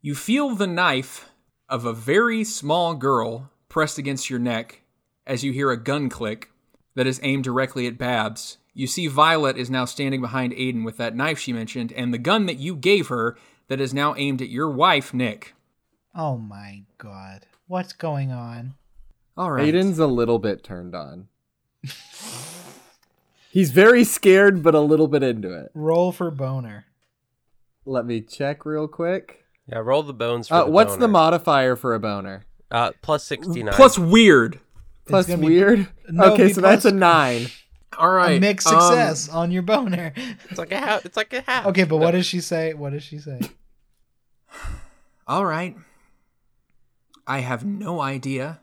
[0.02, 1.30] you feel the knife
[1.70, 4.82] of a very small girl pressed against your neck
[5.26, 6.52] as you hear a gun click
[6.96, 8.58] that is aimed directly at Babs.
[8.74, 12.20] You see Violet is now standing behind Aiden with that knife she mentioned and the
[12.20, 15.56] gun that you gave her that is now aimed at your wife, Nick.
[16.16, 17.48] Oh my god.
[17.68, 18.76] What's going on?
[19.36, 19.74] All right.
[19.74, 21.28] Aiden's a little bit turned on.
[23.50, 25.72] He's very scared, but a little bit into it.
[25.74, 26.86] Roll for boner.
[27.86, 29.47] Let me check real quick.
[29.69, 32.45] Yeah, roll the bones for Uh, the what's the modifier for a boner?
[32.71, 33.73] Uh, plus 69.
[33.73, 34.60] Plus weird.
[35.06, 35.88] Plus gonna be- weird.
[36.10, 37.47] No, okay, be so that's a plus- nine.
[37.97, 38.38] All right.
[38.38, 40.13] a mixed um, success on your boner.
[40.49, 41.06] It's like a half.
[41.06, 41.65] It's like a half.
[41.67, 42.73] okay, but what does she say?
[42.73, 43.39] What does she say?
[45.27, 45.75] All right.
[47.25, 48.62] I have no idea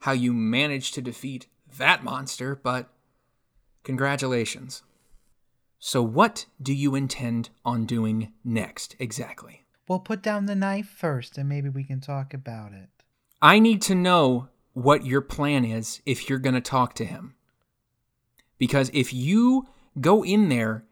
[0.00, 1.46] how you managed to defeat
[1.78, 2.88] that monster, but
[3.84, 4.82] congratulations.
[5.78, 9.59] So, what do you intend on doing next exactly?
[9.90, 12.90] Well, put down the knife first, and maybe we can talk about it.
[13.42, 17.34] I need to know what your plan is if you're going to talk to him.
[18.56, 19.66] Because if you
[20.00, 20.84] go in there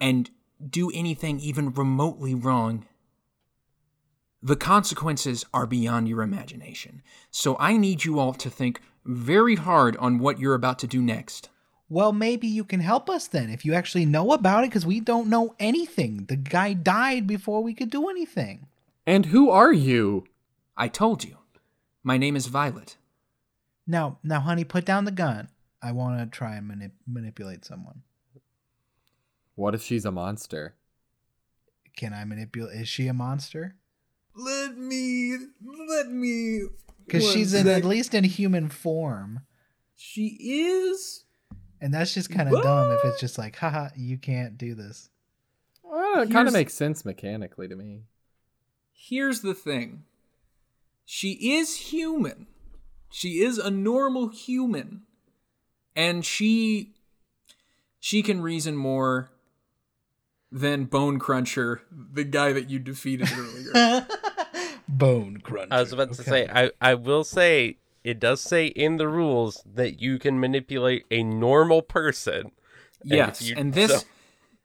[0.00, 0.30] and
[0.64, 2.86] do anything even remotely wrong,
[4.40, 7.02] the consequences are beyond your imagination.
[7.32, 11.02] So I need you all to think very hard on what you're about to do
[11.02, 11.48] next.
[11.88, 15.00] Well, maybe you can help us then if you actually know about it, because we
[15.00, 16.26] don't know anything.
[16.28, 18.66] The guy died before we could do anything.
[19.06, 20.24] And who are you?
[20.76, 21.38] I told you.
[22.02, 22.96] My name is Violet.
[23.86, 25.48] Now, now, honey, put down the gun.
[25.80, 28.02] I want to try and manip- manipulate someone.
[29.54, 30.74] What if she's a monster?
[31.96, 32.80] Can I manipulate?
[32.80, 33.76] Is she a monster?
[34.34, 35.36] Let me.
[35.88, 36.62] Let me.
[37.06, 39.40] Because she's in, at least in human form,
[39.96, 41.24] She is.
[41.80, 42.90] And that's just kind of dumb.
[42.92, 45.10] If it's just like, haha, you can't do this.
[45.82, 48.02] Well, it kind of makes sense mechanically to me.
[48.92, 50.04] Here's the thing
[51.04, 52.46] she is human,
[53.10, 55.02] She is a normal human.
[55.96, 56.92] And she
[57.98, 59.30] she can reason more
[60.52, 64.06] than Bone Cruncher, the guy that you defeated earlier.
[64.88, 65.74] Bone cruncher.
[65.74, 66.30] I was about to Okay.
[66.30, 67.76] say, I, I will say,
[68.08, 72.52] it does say in the rules that you can manipulate a normal person.
[73.02, 74.06] And yes, if you- and this so-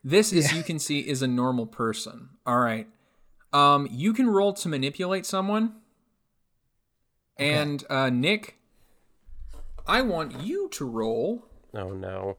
[0.04, 2.30] this as you can see is a normal person.
[2.46, 2.88] All right.
[3.52, 5.76] Um you can roll to manipulate someone.
[7.38, 8.58] And uh Nick,
[9.88, 12.38] I want you to roll Oh no.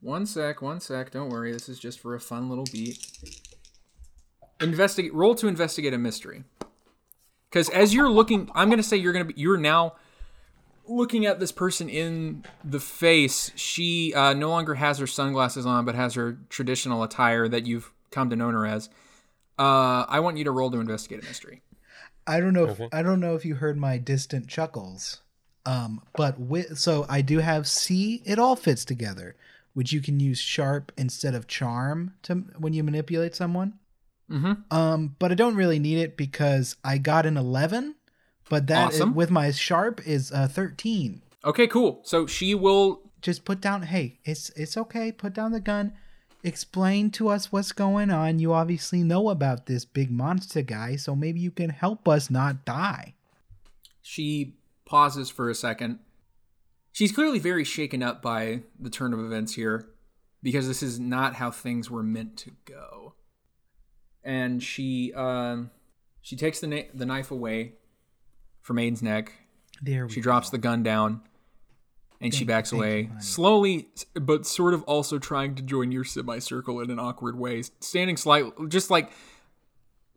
[0.00, 1.10] One sec, one sec.
[1.10, 1.52] Don't worry.
[1.52, 2.98] This is just for a fun little beat.
[4.60, 5.12] Investigate.
[5.14, 6.44] Roll to investigate a mystery.
[7.50, 9.34] Because as you're looking, I'm gonna say you're gonna be.
[9.36, 9.96] You're now
[10.90, 13.52] looking at this person in the face.
[13.54, 17.92] She uh, no longer has her sunglasses on, but has her traditional attire that you've
[18.10, 18.88] come to know her as.
[19.58, 21.62] Uh, I want you to roll to investigate a mystery.
[22.26, 22.66] I don't know.
[22.66, 25.20] If, I don't know if you heard my distant chuckles.
[25.66, 28.22] Um, but with so I do have C.
[28.24, 29.36] It all fits together,
[29.74, 33.74] which you can use sharp instead of charm to when you manipulate someone.
[34.30, 34.74] Mm-hmm.
[34.74, 37.96] Um, but I don't really need it because I got an eleven,
[38.50, 39.14] but that Awesome.
[39.14, 41.22] with my sharp is uh, thirteen.
[41.42, 42.00] Okay, cool.
[42.04, 43.82] So she will Just put down.
[43.82, 45.10] Hey, it's it's okay.
[45.12, 45.94] Put down the gun.
[46.42, 48.38] Explain to us what's going on.
[48.38, 52.64] You obviously know about this big monster guy, so maybe you can help us not
[52.64, 53.14] die.
[54.02, 55.98] She pauses for a second.
[56.92, 59.90] She's clearly very shaken up by the turn of events here
[60.42, 63.14] because this is not how things were meant to go.
[64.24, 65.70] And she um
[66.22, 67.74] she takes the na- the knife away
[68.62, 69.32] from Aiden's neck.
[69.82, 71.22] There we She drops the gun down
[72.20, 73.20] and she Thank you, backs you, away honey.
[73.22, 78.16] slowly but sort of also trying to join your semicircle in an awkward way, standing
[78.16, 79.10] slightly just like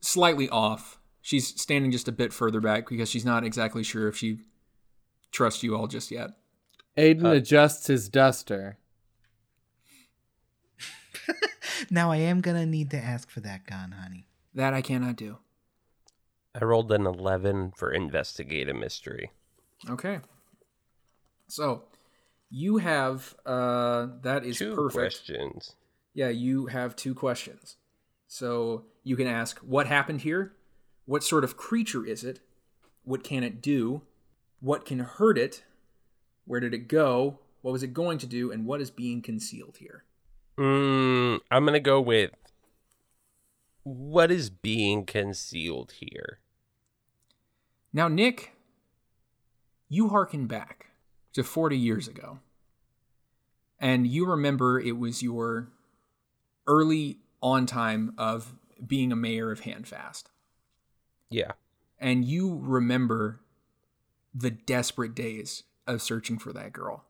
[0.02, 1.00] slightly off.
[1.22, 4.40] She's standing just a bit further back because she's not exactly sure if she
[5.32, 6.32] trusts you all just yet.
[6.98, 8.78] Aiden Uh, adjusts his duster.
[11.90, 14.28] Now I am gonna need to ask for that gun, honey.
[14.54, 15.38] That I cannot do.
[16.56, 19.32] I rolled an 11 for investigate a mystery.
[19.90, 20.20] Okay.
[21.48, 21.84] So,
[22.50, 24.94] you have uh that is Two perfect.
[24.94, 25.76] questions.
[26.14, 27.78] Yeah, you have two questions.
[28.28, 30.54] So, you can ask what happened here?
[31.06, 32.40] What sort of creature is it?
[33.04, 34.04] What can it do?
[34.62, 35.64] What can hurt it?
[36.46, 37.40] Where did it go?
[37.62, 38.52] What was it going to do?
[38.52, 40.04] And what is being concealed here?
[40.58, 42.32] Mm, I'm going to go with
[43.84, 46.40] what is being concealed here?
[47.94, 48.54] Now, Nick,
[49.88, 50.88] you hearken back
[51.34, 52.40] to 40 years ago.
[53.80, 55.70] And you remember it was your
[56.66, 60.24] early on time of being a mayor of Handfast.
[61.30, 61.52] Yeah.
[62.00, 63.42] And you remember
[64.34, 67.04] the desperate days of searching for that girl.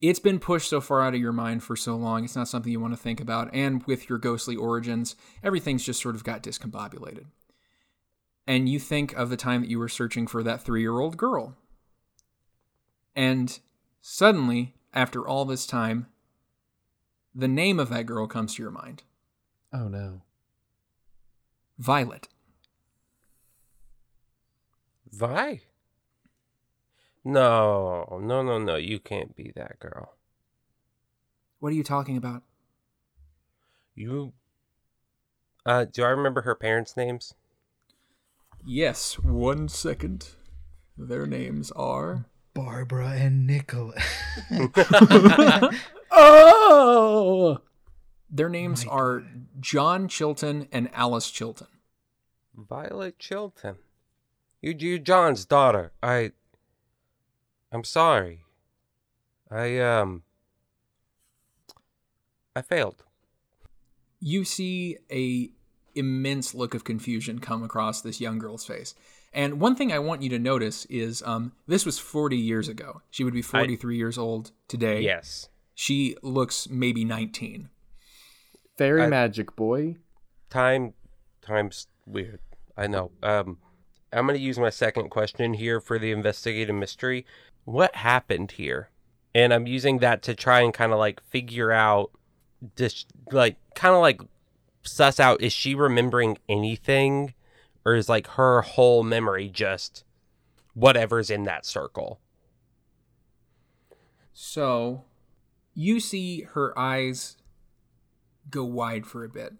[0.00, 2.72] It's been pushed so far out of your mind for so long, it's not something
[2.72, 3.50] you want to think about.
[3.52, 7.26] And with your ghostly origins, everything's just sort of got discombobulated.
[8.46, 11.16] And you think of the time that you were searching for that three year old
[11.16, 11.56] girl.
[13.14, 13.58] And
[14.00, 16.06] suddenly, after all this time,
[17.34, 19.04] the name of that girl comes to your mind
[19.72, 20.22] Oh no.
[21.78, 22.28] Violet.
[25.10, 25.62] Vi?
[27.24, 28.76] No, no, no, no.
[28.76, 30.14] You can't be that girl.
[31.60, 32.42] What are you talking about?
[33.94, 34.32] You.
[35.64, 37.34] Uh, do I remember her parents' names?
[38.64, 40.28] Yes, one second.
[40.96, 42.26] Their names are.
[42.54, 44.04] Barbara and Nicholas.
[46.12, 47.58] Oh!
[48.30, 49.24] Their names My are
[49.60, 51.68] John Chilton and Alice Chilton.
[52.54, 53.76] Violet Chilton.
[54.60, 55.92] You, you, John's daughter.
[56.02, 56.32] I.
[57.72, 58.44] I'm sorry.
[59.50, 60.22] I um.
[62.54, 63.04] I failed.
[64.20, 65.50] You see a
[65.94, 68.94] immense look of confusion come across this young girl's face.
[69.32, 73.00] And one thing I want you to notice is um, this was 40 years ago.
[73.10, 75.00] She would be 43 years old today.
[75.00, 75.48] Yes.
[75.74, 77.70] She looks maybe 19.
[78.76, 79.96] Fairy I- magic boy.
[80.50, 80.92] Time,
[81.40, 82.40] time's weird.
[82.76, 83.12] I know.
[83.22, 83.58] Um,
[84.12, 87.24] I'm gonna use my second question here for the investigative mystery.
[87.64, 88.90] What happened here?
[89.34, 92.10] And I'm using that to try and kind of like figure out,
[92.76, 94.20] this, like, kind of like
[94.82, 97.34] suss out is she remembering anything,
[97.84, 100.04] or is like her whole memory just
[100.74, 102.20] whatever's in that circle?
[104.32, 105.04] So
[105.74, 107.36] you see her eyes
[108.50, 109.54] go wide for a bit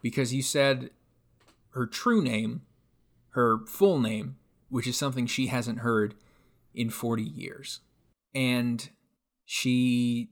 [0.00, 0.90] because you said
[1.70, 2.62] her true name,
[3.30, 4.36] her full name,
[4.68, 6.14] which is something she hasn't heard,
[6.74, 7.80] in 40 years.
[8.34, 8.88] And
[9.44, 10.30] she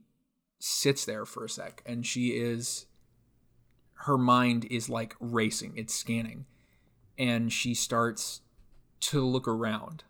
[0.59, 2.85] sits there for a sec and she is
[4.01, 6.45] her mind is like racing, it's scanning.
[7.17, 8.41] And she starts
[9.01, 10.03] to look around.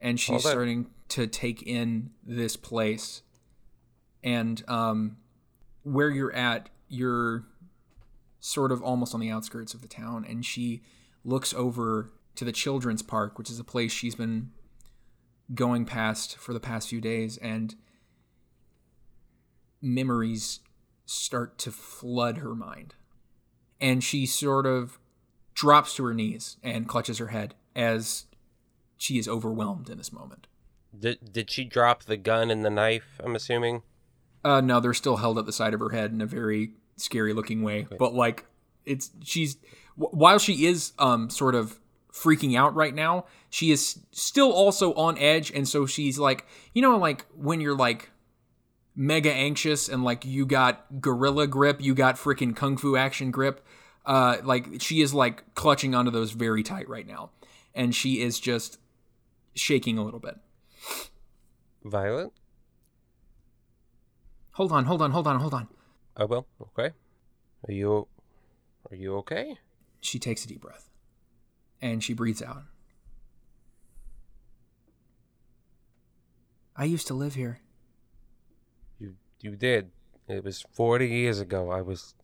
[0.00, 3.22] And she's starting to take in this place.
[4.22, 5.16] And um
[5.82, 7.44] where you're at, you're
[8.38, 10.82] sort of almost on the outskirts of the town and she
[11.24, 14.50] looks over to the children's park, which is a place she's been
[15.54, 17.74] going past for the past few days and
[19.80, 20.60] memories
[21.06, 22.94] start to flood her mind.
[23.80, 24.98] And she sort of
[25.54, 28.26] drops to her knees and clutches her head as
[28.96, 30.46] she is overwhelmed in this moment.
[30.96, 33.20] Did did she drop the gun and the knife?
[33.22, 33.82] I'm assuming.
[34.44, 37.32] Uh, no, they're still held at the side of her head in a very scary
[37.32, 37.86] looking way.
[37.98, 38.44] But like,
[38.84, 39.56] it's she's
[39.96, 41.80] wh- while she is um sort of
[42.12, 46.82] freaking out right now, she is still also on edge, and so she's like, you
[46.82, 48.10] know, like when you're like
[48.94, 53.64] mega anxious and like you got gorilla grip, you got freaking kung fu action grip.
[54.04, 57.30] Uh, like she is like clutching onto those very tight right now,
[57.74, 58.78] and she is just
[59.54, 60.36] shaking a little bit.
[61.84, 62.30] Violet.
[64.52, 65.68] Hold on, hold on, hold on, hold on.
[66.16, 66.46] I will.
[66.60, 66.94] Okay.
[67.68, 68.08] Are you
[68.90, 69.58] are you okay?
[70.00, 70.90] She takes a deep breath
[71.80, 72.62] and she breathes out.
[76.76, 77.60] I used to live here.
[79.42, 79.90] You did.
[80.28, 81.70] It was 40 years ago.
[81.70, 82.14] I was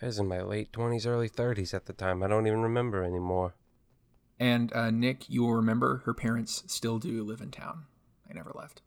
[0.00, 2.22] I was in my late 20s, early 30s at the time.
[2.22, 3.54] I don't even remember anymore.
[4.38, 7.84] And uh, Nick, you will remember her parents still do live in town.
[8.28, 8.82] They never left.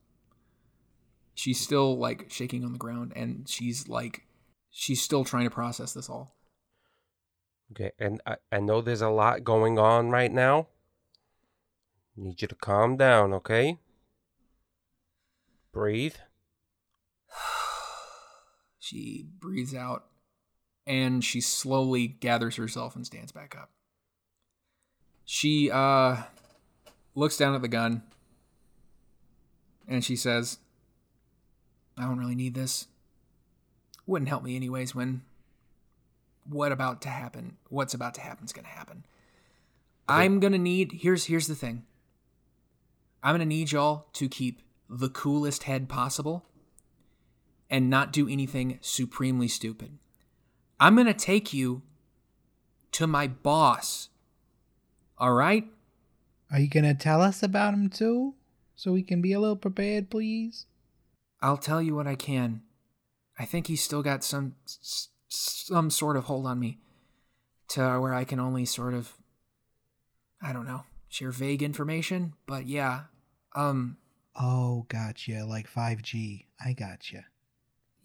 [1.33, 4.27] She's still like shaking on the ground and she's like,
[4.69, 6.35] she's still trying to process this all.
[7.71, 10.67] Okay, and I, I know there's a lot going on right now.
[12.15, 13.79] Need you to calm down, okay?
[15.71, 16.15] Breathe.
[18.93, 20.05] She breathes out
[20.85, 23.71] and she slowly gathers herself and stands back up.
[25.25, 26.17] She uh
[27.15, 28.03] looks down at the gun
[29.87, 30.59] and she says,
[31.97, 32.85] I don't really need this.
[34.05, 35.23] Wouldn't help me anyways when
[36.47, 39.05] what about to happen what's about to happen is gonna happen.
[40.07, 41.83] I'm gonna need here's here's the thing.
[43.23, 46.45] I'm gonna need y'all to keep the coolest head possible
[47.73, 49.97] and not do anything supremely stupid.
[50.79, 51.81] I'm going to take you
[52.93, 54.09] to my boss.
[55.17, 55.65] All right?
[56.51, 58.35] Are you gonna tell us about him too,
[58.75, 60.67] so we can be a little prepared, please?
[61.41, 62.61] I'll tell you what I can.
[63.39, 64.53] I think he's still got some
[65.27, 66.77] some sort of hold on me
[67.69, 69.13] to where I can only sort of
[70.39, 73.05] I don't know, share vague information, but yeah.
[73.55, 73.97] Um
[74.39, 75.45] Oh, gotcha.
[75.45, 76.45] Like 5G.
[76.63, 77.25] I gotcha.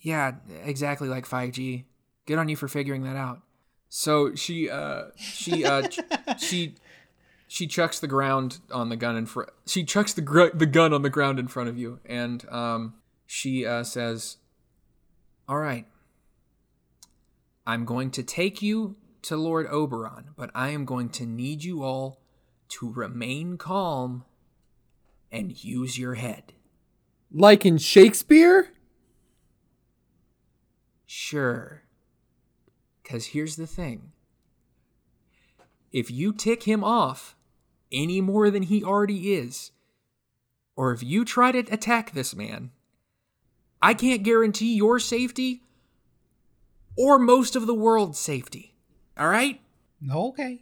[0.00, 1.84] Yeah, exactly like 5G.
[2.26, 3.40] Good on you for figuring that out.
[3.88, 6.00] So she uh she uh ch-
[6.38, 6.74] she
[7.46, 9.50] she chucks the ground on the gun in front.
[9.66, 12.94] She chucks the gr- the gun on the ground in front of you and um
[13.26, 14.36] she uh says,
[15.48, 15.86] "All right.
[17.66, 21.82] I'm going to take you to Lord Oberon, but I am going to need you
[21.82, 22.20] all
[22.68, 24.24] to remain calm
[25.32, 26.52] and use your head."
[27.30, 28.70] Like in Shakespeare?
[31.10, 31.84] Sure.
[33.02, 34.12] Because here's the thing
[35.90, 37.34] if you tick him off
[37.90, 39.72] any more than he already is,
[40.76, 42.72] or if you try to attack this man,
[43.80, 45.62] I can't guarantee your safety
[46.94, 48.74] or most of the world's safety.
[49.16, 49.62] All right?
[50.12, 50.60] Okay.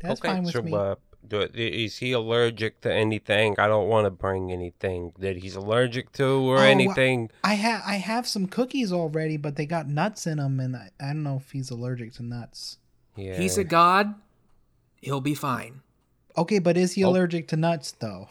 [0.00, 0.72] That's okay, fine with so, me.
[0.72, 0.94] Uh,
[1.26, 3.54] do it- is he allergic to anything?
[3.58, 7.30] I don't want to bring anything that he's allergic to or Oh, anything.
[7.44, 10.90] I have I have some cookies already, but they got nuts in them, and I,
[11.00, 12.78] I don't know if he's allergic to nuts.
[13.16, 13.36] Yeah.
[13.36, 14.14] He's a god.
[15.00, 15.80] He'll be fine.
[16.36, 17.10] Okay, but is he Oh.
[17.10, 18.28] allergic to nuts though?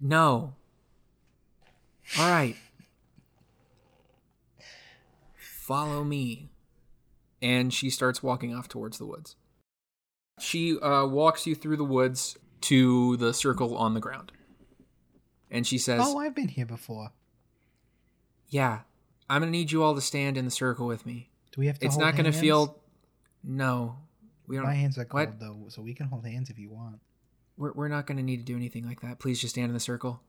[0.00, 0.54] No.
[2.18, 2.56] All right.
[5.36, 6.48] Follow me.
[7.42, 9.36] And she starts walking off towards the woods.
[10.40, 14.32] She uh, walks you through the woods to the circle on the ground.
[15.50, 17.12] And she says, Oh, I've been here before.
[18.48, 18.80] Yeah,
[19.28, 21.30] I'm going to need you all to stand in the circle with me.
[21.52, 21.86] Do we have to?
[21.86, 22.80] It's hold not going to feel.
[23.42, 23.96] No.
[24.46, 24.66] We don't.
[24.66, 25.40] My hands are cold What?
[25.40, 27.00] though, so we can hold hands if you want.
[27.56, 29.18] We're, we're not going to need to do anything like that.
[29.18, 30.22] Please just stand in the circle.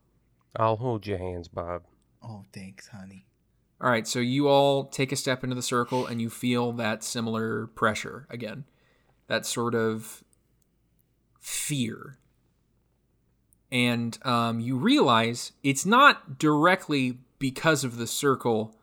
[0.56, 1.84] I'll hold your hands, Bob.
[2.24, 3.26] Oh, thanks, honey.
[3.80, 7.04] All right, so you all take a step into the circle and you feel that
[7.04, 8.66] similar pressure again.
[9.32, 10.26] That sort of
[11.40, 12.18] fear
[13.72, 18.76] and um, you realize it's not directly because of the circle,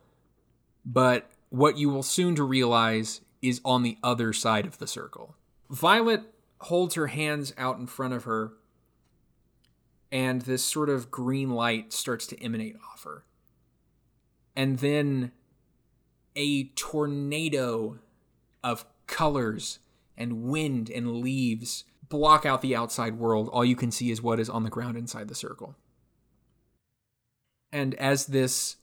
[0.85, 5.37] but what you will soon to realize is on the other side of the circle.
[5.69, 6.23] Violet
[6.63, 8.55] holds her hands out in front of her,
[10.11, 13.25] and this sort of green light starts to emanate off her.
[14.57, 15.33] And then
[16.35, 17.99] a tornado
[18.65, 19.79] of colors
[20.19, 23.49] and wind and leaves block out the outside world.
[23.51, 25.77] All you can see is what is on the ground inside the circle.
[27.73, 28.77] And as this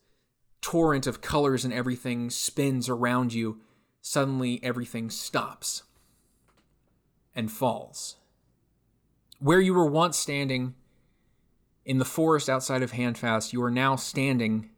[0.62, 3.60] torrent of colors and everything spins around you,
[4.02, 5.84] suddenly everything stops
[7.36, 8.16] and falls.
[9.40, 10.76] Where you were once standing
[11.84, 14.70] in the forest outside of Handfast, you are now standing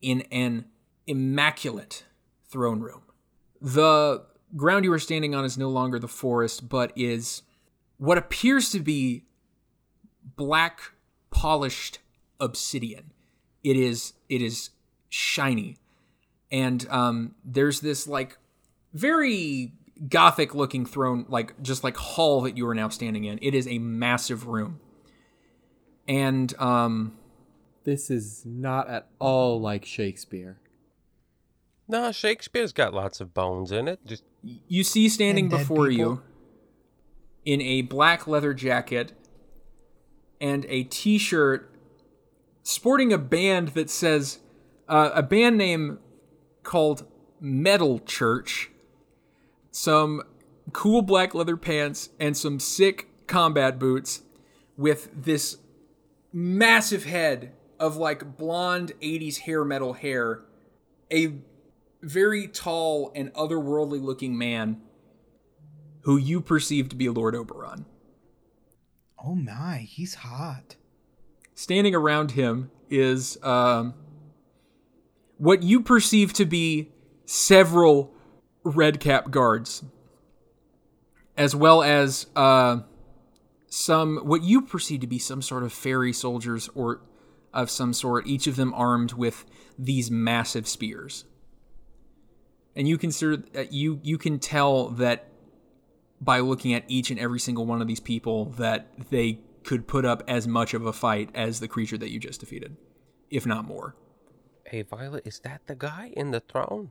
[0.00, 0.66] in an
[1.06, 2.04] immaculate
[2.48, 3.02] throne room.
[3.60, 4.24] The
[4.54, 7.42] ground you are standing on is no longer the forest, but is
[7.98, 9.24] what appears to be
[10.36, 10.80] black
[11.30, 11.98] polished
[12.38, 13.12] obsidian.
[13.64, 14.70] It is it is
[15.08, 15.78] shiny,
[16.52, 18.38] and um, there's this like
[18.92, 19.72] very
[20.08, 23.38] gothic looking throne, like just like hall that you are now standing in.
[23.42, 24.80] It is a massive room,
[26.06, 27.16] and um,
[27.84, 30.58] This is not at all like Shakespeare.
[31.88, 34.04] No, Shakespeare's got lots of bones in it.
[34.04, 34.24] Just
[34.68, 36.22] you see standing before you
[37.44, 39.12] in a black leather jacket
[40.40, 41.72] and a t-shirt
[42.62, 44.40] sporting a band that says
[44.88, 45.98] uh, a band name
[46.62, 47.06] called
[47.40, 48.70] metal church
[49.70, 50.22] some
[50.72, 54.22] cool black leather pants and some sick combat boots
[54.76, 55.58] with this
[56.32, 60.42] massive head of like blonde 80s hair metal hair
[61.10, 61.34] a
[62.06, 64.80] very tall and otherworldly looking man
[66.02, 67.84] who you perceive to be Lord Oberon.
[69.22, 70.76] Oh my, he's hot.
[71.54, 73.94] Standing around him is um,
[75.38, 76.92] what you perceive to be
[77.24, 78.14] several
[78.62, 79.82] red cap guards,
[81.36, 82.80] as well as uh,
[83.68, 87.00] some what you perceive to be some sort of fairy soldiers or
[87.52, 89.44] of some sort, each of them armed with
[89.76, 91.24] these massive spears.
[92.76, 95.28] And you consider uh, you you can tell that
[96.20, 100.04] by looking at each and every single one of these people that they could put
[100.04, 102.76] up as much of a fight as the creature that you just defeated,
[103.30, 103.96] if not more.
[104.66, 106.90] hey, Violet, is that the guy in the throne?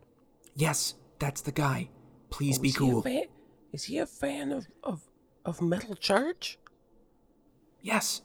[0.55, 1.89] Yes, that's the guy.
[2.29, 3.01] Please Oh, be is he cool.
[3.01, 3.25] fan-
[3.71, 5.01] is he a fan of of
[5.45, 6.57] of Metal Church?
[7.81, 8.21] Yes,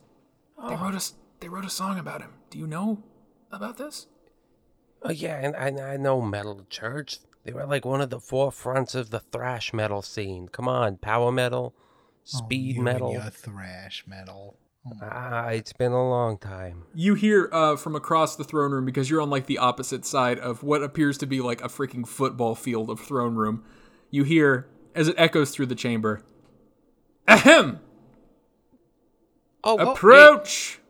[0.69, 1.15] they wrote us.
[1.41, 2.33] They wrote a song about him.
[2.51, 3.03] Do you know
[3.51, 4.07] about this?
[5.03, 7.19] Oh yeah, and I, I know Metal Church.
[7.45, 10.49] They were like one of the forefronts of the thrash metal scene.
[10.49, 11.75] Come on, power metal,
[12.25, 13.09] speed oh, you metal.
[13.15, 14.57] And your thrash metal.
[14.87, 16.85] Oh my- Ah, it's been a long time.
[16.95, 20.39] You hear uh, from across the throne room because you're on like the opposite side
[20.39, 23.65] of what appears to be like a freaking football field of throne room.
[24.11, 26.23] You hear as it echoes through the chamber.
[27.29, 27.81] Ahem!
[29.63, 30.81] Oh, Approach!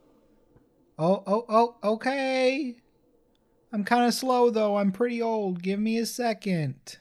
[0.98, 2.76] Oh, oh, oh, okay.
[3.73, 4.77] I'm kind of slow though.
[4.77, 5.62] I'm pretty old.
[5.62, 6.99] Give me a second.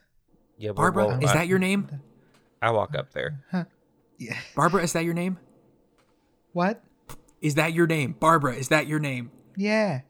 [0.57, 2.01] yeah, well, Barbara, well, is I, that your name?
[2.61, 3.43] I walk up there.
[4.17, 4.37] Yeah.
[4.55, 5.39] Barbara, is that your name?
[6.51, 6.83] What?
[7.41, 8.15] Is that your name?
[8.19, 9.31] Barbara, is that your name?
[9.55, 10.01] Yeah.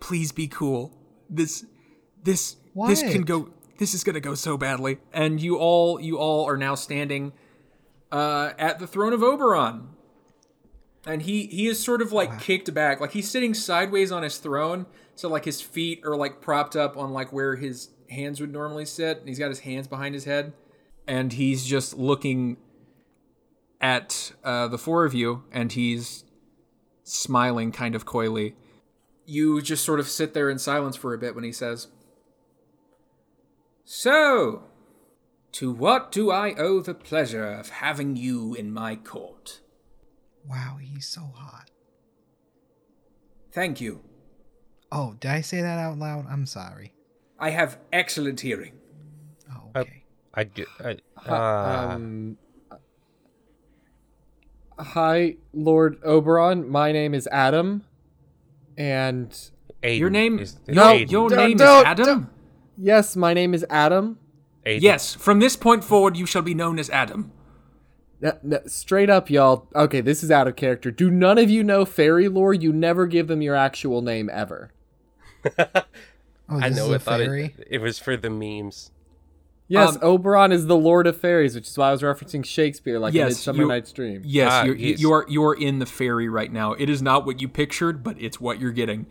[0.00, 0.96] Please be cool.
[1.30, 1.64] This
[2.22, 4.98] this this can go this is gonna go so badly.
[5.12, 7.32] And you all you all are now standing
[8.12, 9.88] uh at the throne of Oberon.
[11.06, 13.00] And he he is sort of like kicked back.
[13.00, 14.86] Like he's sitting sideways on his throne,
[15.18, 18.84] so like his feet are like propped up on like where his hands would normally
[18.84, 20.52] sit, and he's got his hands behind his head.
[21.08, 22.56] And he's just looking
[23.80, 26.22] at uh, the four of you, and he's
[27.02, 28.54] smiling kind of coyly.
[29.26, 31.88] You just sort of sit there in silence for a bit when he says,
[33.84, 34.66] So,
[35.50, 39.62] to what do I owe the pleasure of having you in my court?
[40.48, 41.72] Wow, he's so hot.
[43.50, 44.07] Thank you.
[44.90, 46.26] Oh, did I say that out loud?
[46.30, 46.92] I'm sorry.
[47.38, 48.72] I have excellent hearing.
[49.52, 50.04] Oh, Uh, okay.
[50.34, 50.64] I do.
[50.82, 52.36] I, uh, Um,
[54.78, 56.68] hi, Lord Oberon.
[56.68, 57.84] My name is Adam,
[58.76, 59.30] and
[59.82, 60.38] Aiden Your name?
[60.38, 61.10] is Your, Aiden.
[61.10, 62.30] your Don't- name don't- is Adam?
[62.76, 64.18] yes, my name is Adam.
[64.66, 64.80] Aiden.
[64.82, 67.30] Yes, from this point forward, you shall be known as Adam.
[68.22, 69.68] N- n- straight up, y'all.
[69.74, 70.90] Okay, this is out of character.
[70.90, 72.52] Do none of you know fairy lore?
[72.52, 74.72] You never give them your actual name ever.
[76.50, 76.86] Oh, I know.
[76.86, 77.54] is I a thought fairy.
[77.58, 78.90] it, it was for the memes.
[79.66, 82.98] Yes, Um, Oberon is the Lord of Fairies, which is why I was referencing Shakespeare,
[82.98, 84.22] like Yes, a Midsummer you- Night's Dream.
[84.24, 86.72] Yes, Ah, you're, you're you're in the fairy right now.
[86.72, 89.04] It is not what you pictured, but it's what you're getting.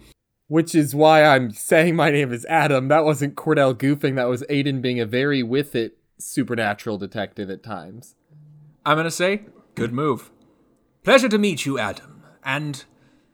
[0.47, 2.88] Which is why I'm saying my name is Adam.
[2.88, 4.15] That wasn't Cordell goofing.
[4.15, 8.15] That was Aiden being a very with it supernatural detective at times.
[8.84, 9.41] I'm gonna say,
[9.75, 10.32] good move.
[11.03, 12.23] Pleasure to meet you, Adam.
[12.43, 12.84] And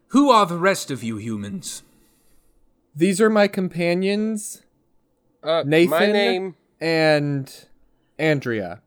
[0.07, 1.83] who are the rest of you humans?
[2.95, 4.61] These are my companions,
[5.41, 6.55] Uh, Nathan my name.
[6.79, 7.51] and
[8.19, 8.81] Andrea.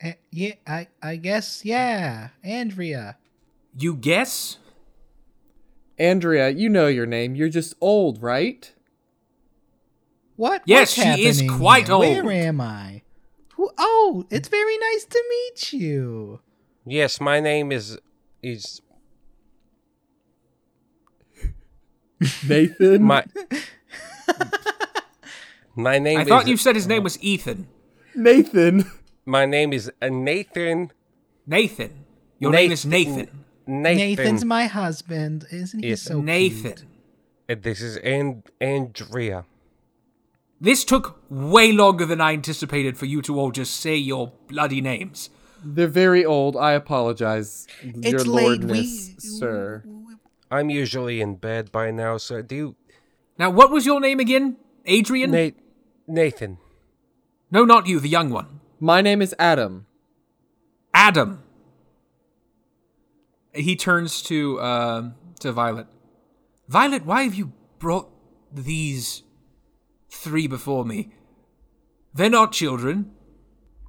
[0.00, 3.16] Eh, yeah, I I guess yeah, Andrea.
[3.76, 4.58] You guess?
[5.98, 7.34] Andrea, you know your name.
[7.34, 8.72] You're just old, right?
[10.36, 10.62] What?
[10.66, 11.94] Yes, what's she is quite here?
[11.94, 12.24] old.
[12.24, 13.02] Where am I?
[13.54, 13.70] Who?
[13.78, 16.40] Oh, it's very nice to meet you.
[16.84, 17.98] Yes, my name is
[18.42, 18.82] is
[22.48, 23.02] Nathan.
[23.02, 23.24] my.
[25.76, 26.20] my name.
[26.20, 27.68] I thought you said his name was Ethan.
[28.14, 28.90] Nathan.
[29.26, 30.92] My name is uh, Nathan.
[31.46, 32.04] Nathan.
[32.38, 33.16] Your name is Nathan.
[33.16, 33.44] Nathan.
[33.66, 33.96] Nathan.
[34.16, 36.72] Nathan's my husband, isn't he Yes, so Nathan.
[36.74, 36.84] cute?
[37.48, 39.44] Uh, This is and Andrea.
[40.60, 44.80] This took way longer than I anticipated for you to all just say your bloody
[44.80, 45.30] names.
[45.62, 46.56] They're very old.
[46.56, 48.42] I apologize, your It's late.
[48.44, 49.82] lordness, We- sir.
[50.54, 52.76] I'm usually in bed by now, so do you,
[53.38, 54.56] Now, what was your name again?
[54.86, 55.32] Adrian?
[55.32, 55.56] Nate,
[56.06, 56.58] Nathan.
[57.50, 58.60] no, not you, the young one.
[58.78, 59.86] My name is Adam.
[60.92, 61.42] Adam.
[63.52, 65.88] He turns to uh, to Violet.
[66.68, 68.08] Violet, why have you brought
[68.52, 69.22] these
[70.08, 71.10] three before me?
[72.12, 73.10] They're not children.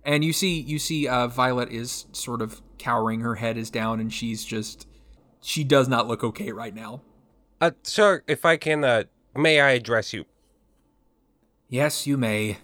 [0.04, 3.22] And you see, you see, uh, Violet is sort of cowering.
[3.22, 4.88] Her head is down, and she's just,
[5.46, 7.02] she does not look okay right now.
[7.62, 9.04] Uh, sir, if I can, uh,
[9.36, 10.26] may I address you?
[11.70, 12.58] Yes, you may.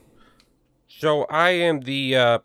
[0.88, 2.40] So I am the uh,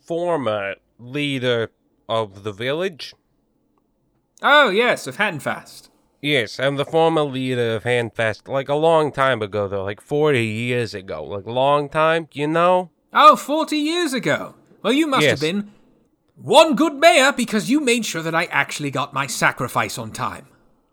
[0.00, 1.70] former leader
[2.08, 3.14] of the village.
[4.42, 5.90] Oh yes, of Handfast.
[6.22, 8.48] Yes, I'm the former leader of Handfast.
[8.48, 12.28] Like a long time ago, though, like forty years ago, like long time.
[12.32, 12.90] You know?
[13.12, 14.54] Oh, 40 years ago.
[14.82, 15.30] Well, you must Yes.
[15.30, 15.70] have been
[16.40, 20.46] one good mayor because you made sure that I actually got my sacrifice on time.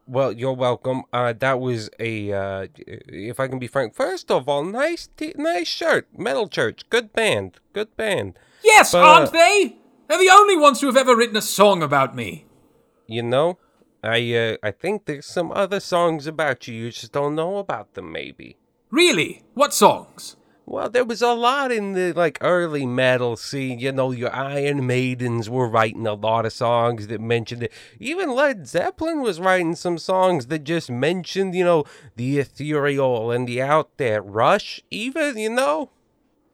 [0.07, 1.03] Well, you're welcome.
[1.11, 3.95] Uh, that was a, uh, if I can be frank.
[3.95, 8.37] First of all, nice, t- nice shirt, Metal Church, good band, good band.
[8.63, 9.77] Yes, But, aren't uh, they?
[10.07, 12.45] They're the only ones who have ever written a song about me.
[13.07, 13.57] You know,
[14.03, 16.75] I, uh, I think there's some other songs about you.
[16.75, 18.57] You just don't know about them, maybe.
[18.91, 19.43] Really?
[19.55, 20.35] What songs?
[20.67, 23.77] Well, there was a lot in the like early metal scene.
[23.79, 27.71] You know, your Iron Maidens were writing a lot of songs that mentioned it.
[27.99, 31.83] Even Led Zeppelin was writing some songs that just mentioned, you know,
[32.15, 34.21] the ethereal and the out there.
[34.23, 35.91] Rush, even, you know.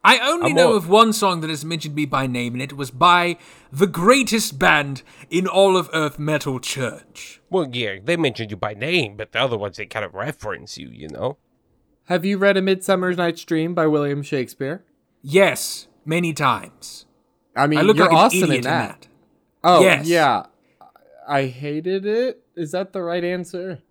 [0.03, 2.61] I only I'm know more- of one song that has mentioned me by name, and
[2.61, 3.37] it was by
[3.71, 7.39] the greatest band in all of Earth Metal Church.
[7.49, 10.77] Well, yeah, they mentioned you by name, but the other ones they kind of reference
[10.77, 11.37] you, you know.
[12.11, 14.83] Have you read A Midsummer Night's Dream by William Shakespeare?
[15.21, 17.05] Yes, many times.
[17.55, 19.01] I mean, I look you're like an awesome idiot in that.
[19.03, 19.07] that.
[19.63, 20.07] Oh, Yes.
[20.09, 20.43] yeah.
[21.25, 22.43] I hated it.
[22.53, 23.81] Is that the right answer?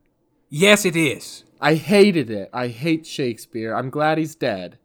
[0.50, 1.44] Yes, it is.
[1.62, 2.50] I hated it.
[2.52, 3.72] I hate Shakespeare.
[3.74, 4.78] I'm glad he's dead.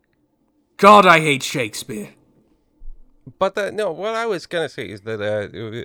[0.78, 2.12] God, I hate Shakespeare.
[3.38, 5.84] But uh, no, what I was gonna say is that uh,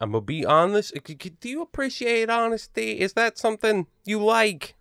[0.00, 0.92] I'm gonna be honest.
[1.06, 2.98] C- c- Do you appreciate honesty?
[2.98, 4.74] Is that something you like?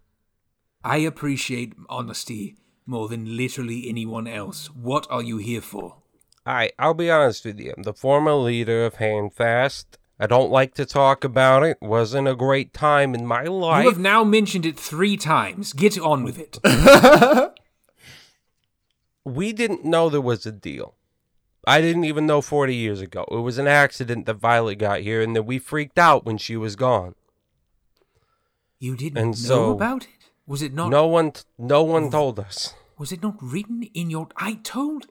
[0.85, 2.55] I appreciate honesty
[2.85, 4.67] more than literally anyone else.
[4.67, 5.97] What are you here for?
[6.45, 7.73] I I'll be honest with you.
[7.75, 9.85] I'm the former leader of Handfast.
[10.19, 11.77] I don't like to talk about it.
[11.81, 13.83] Wasn't a great time in my life.
[13.83, 15.73] You have now mentioned it three times.
[15.73, 16.59] Get on with it.
[19.25, 20.95] we didn't know there was a deal.
[21.67, 23.25] I didn't even know 40 years ago.
[23.31, 26.55] It was an accident that Violet got here, and that we freaked out when she
[26.55, 27.15] was gone.
[28.79, 30.09] You didn't And know so- about it?
[30.47, 30.89] Was it not?
[30.89, 32.73] No one, t- no one told us.
[32.97, 34.27] Was it not written in your?
[34.37, 35.07] I told,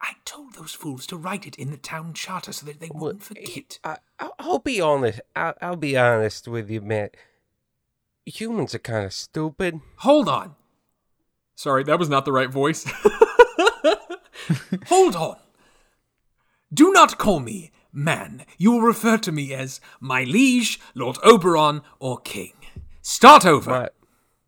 [0.00, 3.22] I told those fools to write it in the town charter so that they wouldn't
[3.22, 3.78] forget.
[3.84, 5.20] I, I'll, I'll be honest.
[5.36, 7.10] I'll, I'll be honest with you, man.
[8.26, 9.80] Humans are kind of stupid.
[9.98, 10.54] Hold on.
[11.54, 12.84] Sorry, that was not the right voice.
[14.86, 15.36] Hold on.
[16.72, 18.44] Do not call me man.
[18.56, 22.52] You will refer to me as my liege, Lord Oberon, or king.
[23.02, 23.70] Start over.
[23.70, 23.88] My,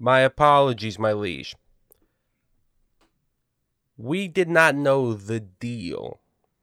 [0.00, 1.54] my apologies, my liege.
[3.98, 6.20] We did not know the deal,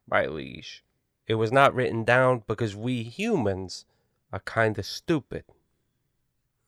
[0.10, 0.84] my liege.
[1.28, 3.86] It was not written down because we humans
[4.34, 5.46] are kind of stupid.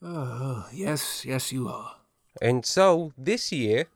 [0.01, 1.95] Oh, yes, yes, you are.
[2.41, 3.87] And so this year,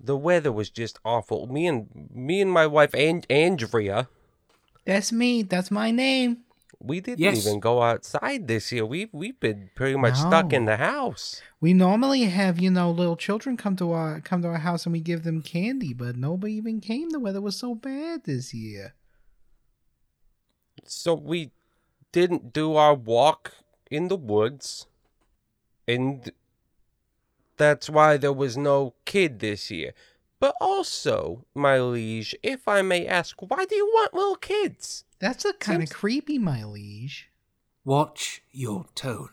[0.00, 1.46] the weather was just awful.
[1.46, 4.08] Me and me and my wife and Andrea,
[4.84, 5.42] That's me.
[5.42, 6.44] That's my name.
[6.80, 7.38] We didn't Yes.
[7.46, 8.86] even go outside this year.
[8.86, 11.42] We we've been pretty much stuck in the house.
[11.60, 14.92] We normally have, you know, little children come to our come to our house and
[14.92, 17.10] we give them candy, but nobody even came.
[17.10, 18.94] The weather was so bad this year.
[20.84, 21.50] So we
[22.12, 23.52] didn't do our walk
[23.90, 24.86] in the woods.
[25.86, 26.30] And
[27.56, 29.94] that's why there was no kid this year.
[30.40, 35.04] But also, my liege, if I may ask, why do you want little kids?
[35.18, 37.28] That's a kind of creepy, my liege.
[37.84, 39.30] Watch your tone.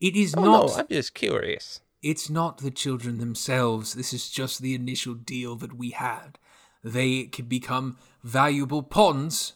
[0.00, 0.66] It is Oh, not.
[0.68, 1.80] no, I'm just curious.
[2.02, 3.94] It's not the children themselves.
[3.94, 6.38] This is just the initial deal that we had.
[6.82, 9.54] They can become valuable pawns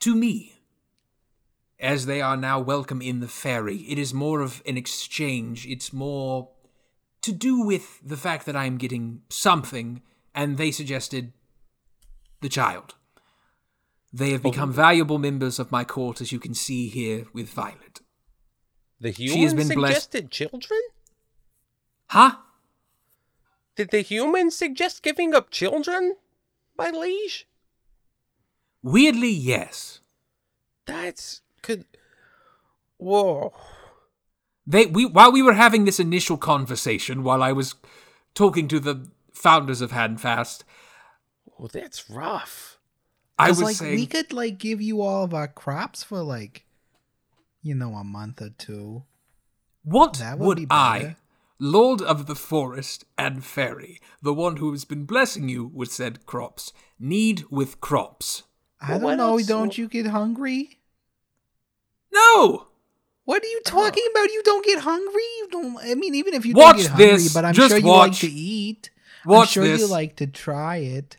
[0.00, 0.52] to me.
[1.80, 5.66] As they are now welcome in the ferry, it is more of an exchange.
[5.66, 6.50] It's more
[7.24, 10.02] to do with the fact that I am getting something,
[10.34, 11.32] and they suggested
[12.40, 12.94] the child.
[14.12, 18.00] They have become valuable members of my court, as you can see here with Violet.
[19.00, 20.80] The She has humans been blessed- suggested children?
[22.10, 22.36] Huh?
[23.76, 26.14] Did the humans suggest giving up children,
[26.78, 27.48] my liege?
[28.82, 30.00] Weirdly, yes.
[30.86, 31.86] That's could.
[32.98, 33.52] Whoa.
[34.66, 37.74] They we while we were having this initial conversation, while I was
[38.34, 40.64] talking to the founders of Handfast,
[41.58, 42.78] Well, that's rough.
[43.38, 46.64] I was like saying, we could like give you all of our crops for like,
[47.62, 49.04] you know, a month or two.
[49.82, 51.16] what that would would, be I, better.
[51.58, 56.26] Lord of the Forest and Fairy, the one who has been blessing you with said
[56.26, 58.44] crops, need with crops?
[58.80, 59.36] I Well, don't know.
[59.36, 60.80] not Don't so- you get hungry?
[62.12, 62.68] No.
[63.24, 64.30] What are you talking about?
[64.32, 65.22] You don't get hungry.
[65.38, 65.78] You don't.
[65.78, 67.34] I mean, even if you Watch don't get hungry, this.
[67.34, 68.90] but I'm Just sure you like to eat.
[69.24, 71.16] Watch I'm sure you like to try it.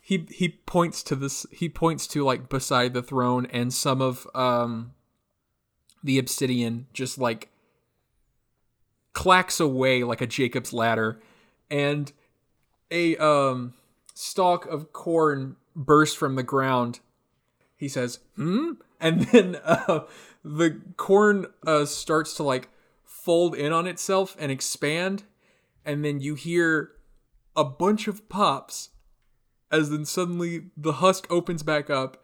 [0.00, 1.44] He he points to this.
[1.50, 4.92] He points to like beside the throne, and some of um
[6.02, 7.48] the obsidian just like
[9.12, 11.20] clacks away like a Jacob's ladder,
[11.70, 12.12] and
[12.90, 13.74] a um
[14.14, 17.00] stalk of corn bursts from the ground.
[17.76, 20.00] He says, "Hmm," and then uh,
[20.44, 22.68] the corn uh, starts to like
[23.04, 25.24] fold in on itself and expand,
[25.84, 26.92] and then you hear
[27.56, 28.90] a bunch of pops
[29.70, 32.22] as then suddenly the husk opens back up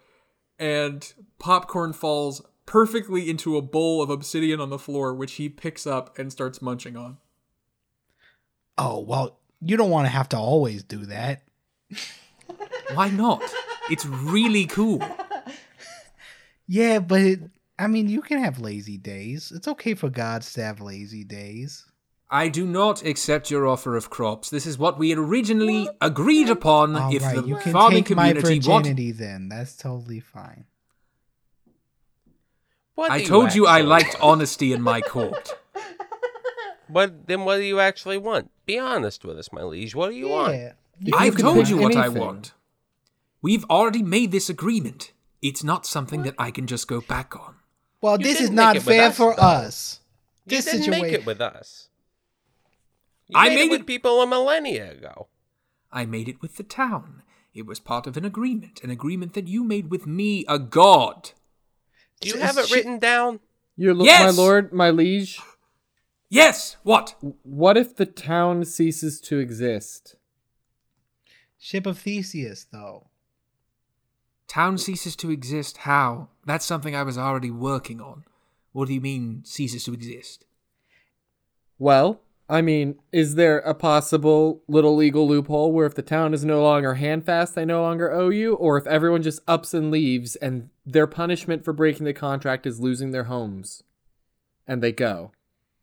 [0.59, 5.87] and popcorn falls perfectly into a bowl of obsidian on the floor which he picks
[5.87, 7.19] up and starts munching on.
[8.79, 11.43] Oh well, you don't want to have to always do that.
[12.95, 13.43] why not?
[13.91, 15.01] It's really cool
[16.67, 17.41] Yeah, but it,
[17.79, 19.53] I mean, you can have lazy days.
[19.55, 21.85] It's okay for gods to have lazy days.
[22.31, 26.49] i do not accept your offer of crops this is what we had originally agreed
[26.49, 29.49] upon All if right, the you can farming take my community wanted virginity then.
[29.51, 30.65] That's totally fine.
[32.95, 35.59] What i told you i liked honesty in my court
[36.89, 37.45] But then?
[37.47, 38.51] What do you actually want?
[38.67, 39.95] Be honest with us, my liege.
[39.95, 40.53] What do you want?
[41.01, 42.53] You i've told you what i want
[43.41, 47.55] we've already made this agreement it's not something that i can just go back on
[48.01, 49.43] Well, You this is didn't make not it with fair us, for though.
[49.43, 50.01] us.
[50.47, 51.21] You This didn't make situation.
[51.21, 51.89] it with us.
[53.29, 55.29] You I made, made it with it- people a millennia ago.
[55.93, 57.23] I made it with the town.
[57.55, 61.31] It was part of an agreement, an agreement that you made with me, a god.
[62.21, 63.39] Do you Sh- have it sh- written down?
[63.77, 64.23] Your lo- Yes!
[64.37, 65.39] my lord, my liege.
[66.29, 67.15] Yes, what?
[67.45, 70.17] What if the town ceases to exist?
[71.59, 73.07] Ship of Theseus, though.
[74.49, 75.79] Town ceases to exist.
[75.79, 76.29] How?
[76.45, 78.25] That's something I was already working on.
[78.73, 80.45] What do you mean, ceases to exist?
[81.79, 86.45] Well, I mean, is there a possible little legal loophole where if the town is
[86.45, 90.37] no longer handfast, they no longer owe you, or if everyone just ups and leaves
[90.37, 93.83] and their punishment for breaking the contract is losing their homes,
[94.67, 95.33] and they go,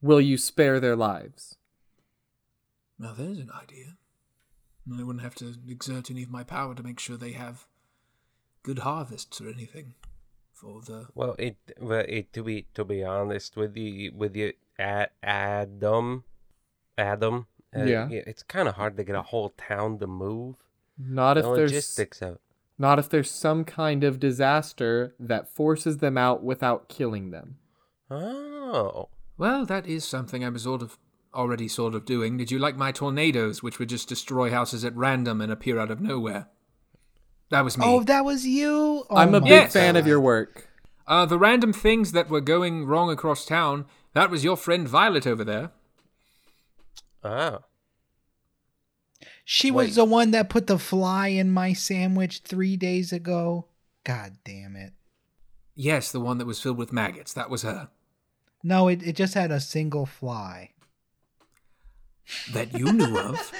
[0.01, 1.57] will you spare their lives?
[2.99, 3.97] Now, there's an idea.
[4.91, 7.67] I wouldn't have to exert any of my power to make sure they have
[8.63, 9.93] good harvests or anything
[10.53, 11.07] for the.
[11.15, 16.23] Well, it, well, it to be to be honest with you, with you, Ad, Adam,
[16.97, 17.47] Adam.
[17.75, 18.07] uh, Yeah.
[18.11, 20.55] it's kind of hard to get a whole town to move.
[20.97, 22.39] Not if the there's logistics of.
[22.77, 27.57] not if there's some kind of disaster that forces them out without killing them.
[28.11, 30.97] Oh, Well, that is something I was sort of
[31.33, 32.37] already sort of doing.
[32.37, 35.91] Did you like my tornadoes, which would just destroy houses at random and appear out
[35.91, 36.47] of nowhere?
[37.51, 37.85] That was me.
[37.87, 39.05] Oh, that was you.
[39.09, 39.73] Oh I'm a big Yes.
[39.73, 40.67] fan of your work.
[41.07, 45.25] Uh, the random things that were going wrong across town, that was your friend Violet
[45.25, 45.71] over there.
[47.23, 47.59] oh.
[49.43, 49.87] She Wait.
[49.87, 53.65] was the one that put the fly in my sandwich three days ago.
[54.03, 54.93] God damn it.
[55.73, 57.33] Yes, the one that was filled with maggots.
[57.33, 57.89] That was her.
[58.63, 60.69] No, it, it just had a single fly.
[62.53, 63.51] That you knew of.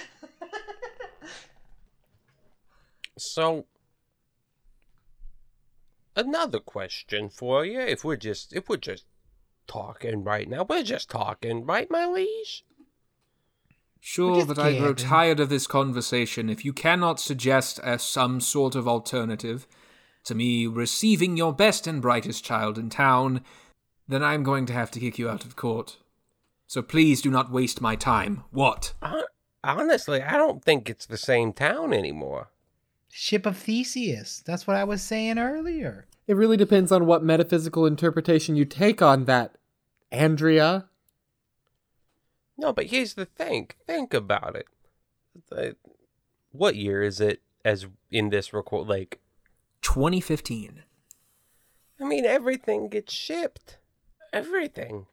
[3.18, 3.66] So,
[6.16, 7.80] another question for you.
[7.80, 9.05] If we're just if we're just
[9.68, 12.66] talking right now, we're just talking, right, my liege?
[14.01, 16.49] Sure, just but I grow tired of this conversation.
[16.49, 19.68] If you cannot suggest a, some sort of alternative
[20.24, 23.41] to me receiving your best and brightest child in town,
[24.07, 25.97] then I'm going to have to kick you out of court.
[26.68, 28.43] So please do not waste my time.
[28.51, 28.93] What?
[29.01, 29.24] Hon-
[29.62, 32.49] Honestly, I don't think it's the same town anymore.
[33.12, 34.41] Ship of Theseus.
[34.45, 36.05] That's what I was saying earlier.
[36.28, 39.55] It really depends on what metaphysical interpretation you take on that,
[40.12, 40.86] Andrea.
[42.57, 43.70] No, but here's the thing.
[43.88, 44.68] Think about it.
[45.49, 45.76] The-
[46.51, 47.41] what year is it?
[47.66, 49.20] As in this record, like
[49.82, 50.84] 2015.
[51.99, 53.78] I mean, everything gets shipped.
[54.32, 55.07] Everything.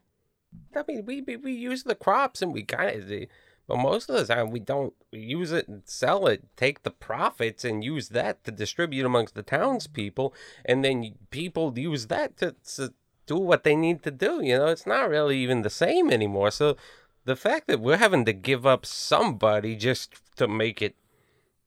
[0.75, 3.27] I mean, we we, we use the crops and we kind of,
[3.67, 7.65] but most of the time we don't use it and sell it, take the profits
[7.65, 12.93] and use that to distribute amongst the townspeople, and then people use that to, to
[13.25, 14.41] do what they need to do.
[14.41, 16.49] You know, it's not really even the same anymore.
[16.49, 16.77] So
[17.25, 20.95] the fact that we're having to give up somebody just to make it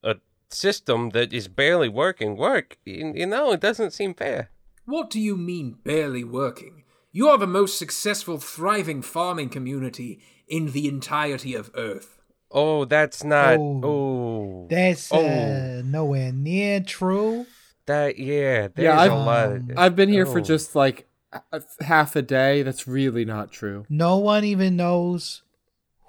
[0.03, 0.17] a
[0.49, 4.51] system that is barely working work, you know, it doesn't seem fair.
[4.87, 6.85] What do you mean barely working?
[7.13, 10.21] You are the most successful, thriving farming community
[10.51, 12.19] in the entirety of Earth.
[12.51, 13.57] Oh, that's not.
[13.59, 13.81] Oh.
[13.85, 15.25] Oh, That's Oh.
[15.25, 17.47] uh, nowhere near true.
[17.87, 18.69] that yeah.
[18.69, 19.47] There's Yeah, a I've- lot.
[19.53, 20.43] Of, I've been here for Oh.
[20.43, 22.63] just like a- a- half a day.
[22.63, 23.85] That's really not true.
[23.89, 25.43] No one even knows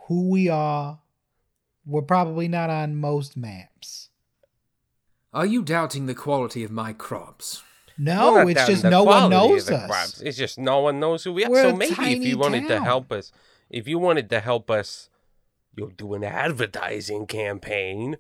[0.08, 1.00] who we are.
[1.86, 4.10] We're probably not on most maps.
[5.34, 7.64] Are you doubting the quality of my crops?
[7.98, 9.86] No, it's just no one knows us.
[9.88, 10.22] crops.
[10.22, 11.50] It's just no one knows who we are.
[11.52, 13.32] We're so maybe if tiny you wanted to help us,
[13.72, 15.10] if you wanted to help us,
[15.76, 18.18] you'll do an advertising campaign.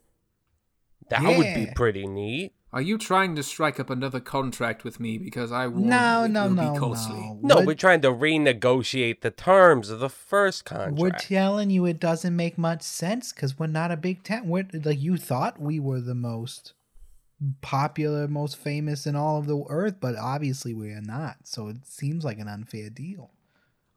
[1.09, 2.53] That would be pretty neat.
[2.73, 6.25] Are you trying to strike up another contract with me because I warn No, you
[6.25, 7.19] it no, will no, be costly?
[7.19, 7.39] no.
[7.41, 10.97] No, We're- we're trying to renegotiate the terms of the first contract.
[10.97, 14.47] We're telling you it doesn't make much sense because we're not a big town.
[14.47, 16.73] We're like you thought we were the most
[17.61, 21.37] popular, most famous in all of the earth, but obviously we are not.
[21.43, 23.31] So it seems like an unfair deal.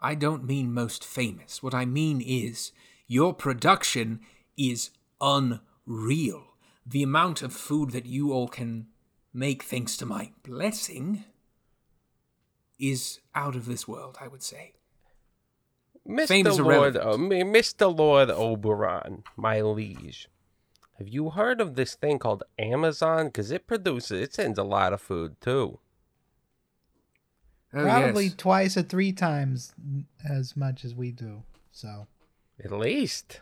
[0.04, 1.62] I don't mean most famous.
[1.62, 2.72] What I mean is
[3.06, 4.20] your production
[4.54, 6.44] is unreal.
[6.84, 8.88] The amount of food that you all can
[9.32, 11.24] make thanks to my blessing
[12.78, 14.74] is out of this world, I would say.
[16.06, 16.62] Mr.
[16.62, 17.96] Lord, oh, uh, Mr.
[17.96, 20.28] Lord Oberon, my liege,
[20.98, 23.28] have you heard of this thing called Amazon?
[23.28, 25.78] Because it produces, it sends a lot of food too.
[27.74, 28.34] Oh, Probably yes.
[28.36, 29.72] twice or three times
[30.28, 31.42] as much as we do.
[31.72, 32.06] So
[32.62, 33.40] At least.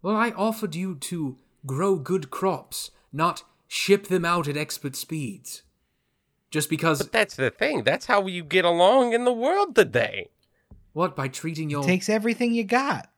[0.00, 5.62] Well, I offered you to grow good crops, not ship them out at expert speeds.
[6.50, 7.82] Just because, But that's the thing.
[7.84, 10.30] That's how you get along in the world today.
[10.94, 11.82] what, by treating your.
[11.82, 13.10] it takes everything you got.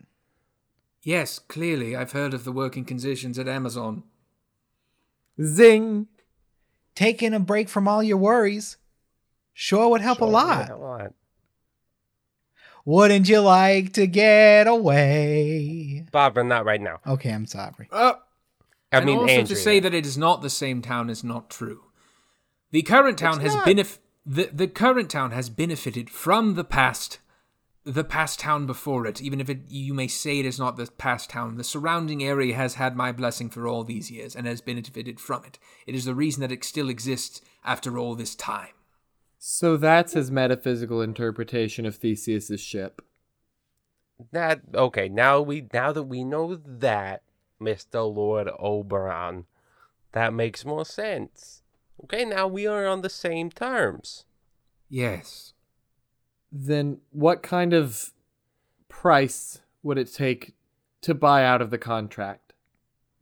[1.02, 4.02] Yes, clearly, I've heard of the working conditions at Amazon.
[5.42, 6.08] Zing.
[6.96, 8.76] Taking a break from all your worries
[9.52, 10.66] sure would help a Sure, lot.
[10.68, 11.14] yeah, a lot.
[12.84, 16.06] Wouldn't you like to get away?
[16.10, 16.98] Barbara, not right now.
[17.06, 17.88] Okay, I'm sorry.
[17.92, 18.14] Uh,
[18.90, 19.46] I and mean, also Andrea.
[19.46, 21.82] to say that it is not the same town is not true.
[22.70, 23.66] The current town It's has not.
[23.66, 27.18] benef- the, the current town has benefited from the past
[27.82, 30.86] the past town before it, even if it you may say it is not the
[30.98, 31.56] past town.
[31.56, 35.44] The surrounding area has had my blessing for all these years and has benefited from
[35.46, 35.58] it.
[35.86, 38.68] It is the reason that it still exists after all this time.
[39.42, 43.00] So that's his metaphysical interpretation of Theseus's ship.
[44.32, 45.08] that okay.
[45.08, 47.22] Now we now that we know that,
[47.58, 49.46] Mister Lord Oberon,
[50.12, 51.62] that makes more sense.
[52.04, 54.24] Okay, now we are on the same terms.
[54.88, 55.52] Yes.
[56.50, 58.12] Then what kind of
[58.88, 60.54] price would it take
[61.02, 62.52] to buy out of the contract?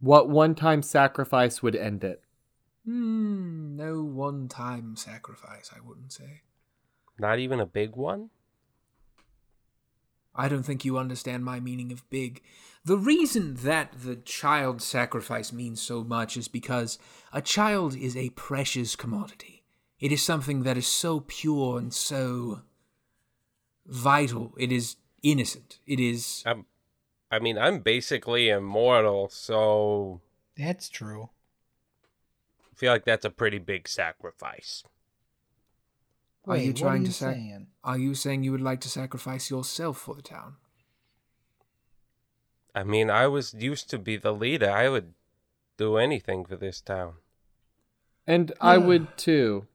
[0.00, 2.22] What one-time sacrifice would end it?
[2.89, 6.41] Hmm, no one time sacrifice, I wouldn't say.
[7.18, 8.30] Not even a big one.
[10.34, 12.41] I don't think you understand my meaning of big.
[12.86, 16.99] The reason that the child sacrifice means so much is because
[17.30, 19.64] a child is a precious commodity.
[20.01, 22.62] It is something that is so pure and so
[23.84, 24.55] vital.
[24.57, 25.78] It is innocent.
[25.86, 26.64] It is Um,
[27.30, 30.22] I mean, I'm basically immortal, so
[30.57, 31.28] That's true.
[32.79, 34.85] I feel like that's a pretty big sacrifice.
[36.47, 37.66] Are you Wait, trying what to are sac- you saying?
[37.83, 40.55] Are you saying you would like to sacrifice yourself for the town?
[42.76, 44.70] I mean, I was used to be the leader.
[44.70, 45.14] I would
[45.76, 47.14] do anything for this town.
[48.29, 49.66] And I would too.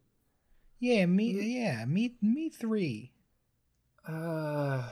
[0.80, 1.58] Yeah, me.
[1.60, 2.16] Yeah, me.
[2.22, 3.12] Me three.
[4.08, 4.92] Uh,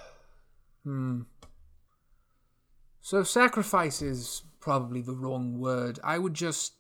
[0.84, 1.22] hmm.
[3.00, 5.98] So sacrifice is probably the wrong word.
[6.04, 6.74] I would just.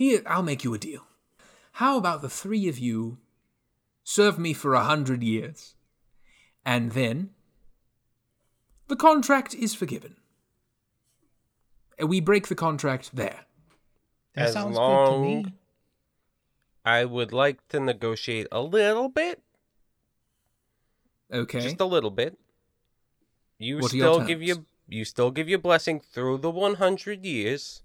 [0.00, 1.02] Here, I'll make you a deal.
[1.72, 3.18] How about the three of you
[4.02, 5.74] serve me for a hundred years?
[6.64, 7.34] And then.
[8.88, 10.16] The contract is forgiven.
[11.98, 13.40] And we break the contract there.
[14.34, 15.54] That As sounds long- good to me.
[16.82, 19.42] I would like to negotiate a little bit,
[21.30, 21.60] Okay.
[21.60, 22.38] just a little bit.
[23.58, 24.48] You What still give terms?
[24.48, 27.82] your you still give your blessing through the 100 years.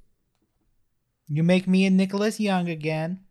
[1.27, 3.21] You make me and Nicholas young again.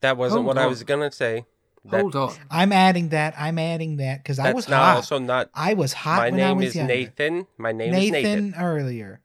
[0.00, 1.46] That wasn't Hold what I was gonna say.
[1.86, 2.34] That, Hold on.
[2.50, 3.34] I'm adding that.
[3.38, 4.70] I'm adding that because I was hot.
[4.70, 4.96] That's not hot.
[4.96, 5.50] also not.
[5.54, 6.92] I was hot my when I name was is younger.
[6.94, 7.46] Nathan.
[7.58, 8.54] My name Nathan, is Nathan.
[8.58, 9.20] earlier.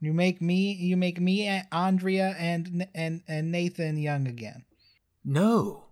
[0.00, 0.72] You make me.
[0.72, 4.64] You make me, A- Andrea, and and and Nathan young again.
[5.24, 5.84] No.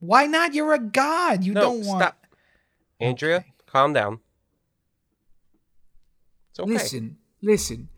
[0.00, 0.54] Why not?
[0.54, 1.44] You're a god.
[1.44, 2.02] You No, don't want.
[2.02, 2.26] stop.
[3.00, 3.52] Andrea, Okay.
[3.66, 4.20] calm down.
[6.50, 6.72] It's okay.
[6.72, 7.88] Listen, listen.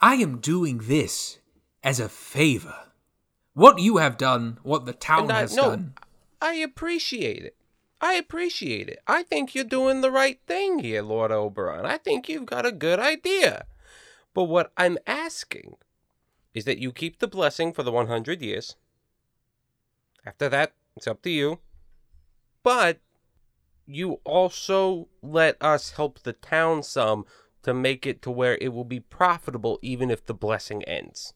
[0.00, 1.38] I am doing this
[1.82, 2.76] as a favor.
[3.54, 5.94] What you have done, what the town I- has no, done.
[6.40, 7.56] I appreciate it.
[8.00, 8.98] I appreciate it.
[9.06, 11.86] I think you're doing the right thing here, Lord Oberon.
[11.86, 13.64] I think you've got a good idea.
[14.34, 15.76] But what I'm asking
[16.52, 18.76] is that you keep the blessing for the 100 years.
[20.26, 21.60] After that, it's up to you.
[22.62, 23.00] But
[23.86, 27.24] you also let us help the town some
[27.66, 31.34] to make it to where it will be profitable even if the blessing ends.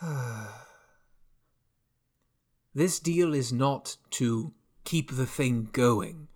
[2.74, 4.52] This deal is not to
[4.84, 6.28] keep the thing going.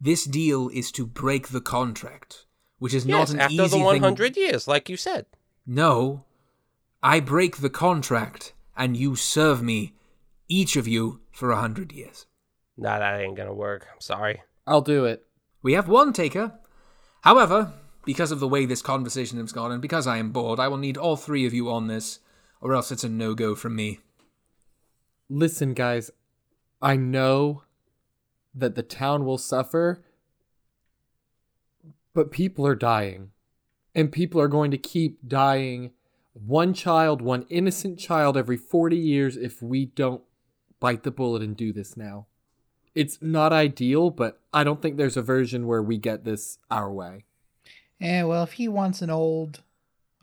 [0.00, 2.46] This deal is to break the contract,
[2.78, 3.84] which is yes, not an after easy the thing.
[3.84, 5.26] 100 years, like you said.
[5.66, 6.24] No.
[7.02, 9.92] I break the contract, and you serve me,
[10.48, 12.24] each of you, for a hundred years.
[12.78, 13.86] Nah, that ain't gonna work.
[13.92, 14.42] I'm sorry.
[14.66, 15.26] I'll do it.
[15.62, 16.60] We have one taker.
[17.24, 17.72] However,
[18.04, 20.76] because of the way this conversation has gone, and because I am bored, I will
[20.76, 22.18] need all three of you on this,
[22.60, 24.00] or else it's a no go from me.
[25.30, 26.10] Listen, guys,
[26.82, 27.62] I know
[28.54, 30.04] that the town will suffer,
[32.12, 33.30] but people are dying.
[33.94, 35.92] And people are going to keep dying.
[36.34, 40.20] One child, one innocent child every 40 years if we don't
[40.78, 42.26] bite the bullet and do this now.
[42.94, 46.92] It's not ideal, but I don't think there's a version where we get this our
[46.92, 47.24] way.
[47.98, 49.62] Yeah, well, if he wants an old,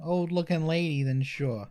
[0.04, 1.68] old-looking lady, then sure.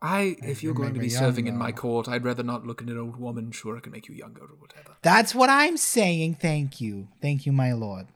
[0.00, 2.88] I, if you're going to be serving in my court, I'd rather not look at
[2.88, 3.50] an old woman.
[3.50, 4.96] Sure, I can make you younger or whatever.
[5.02, 6.36] That's what I'm saying.
[6.36, 7.08] Thank you.
[7.20, 8.06] Thank you, my lord.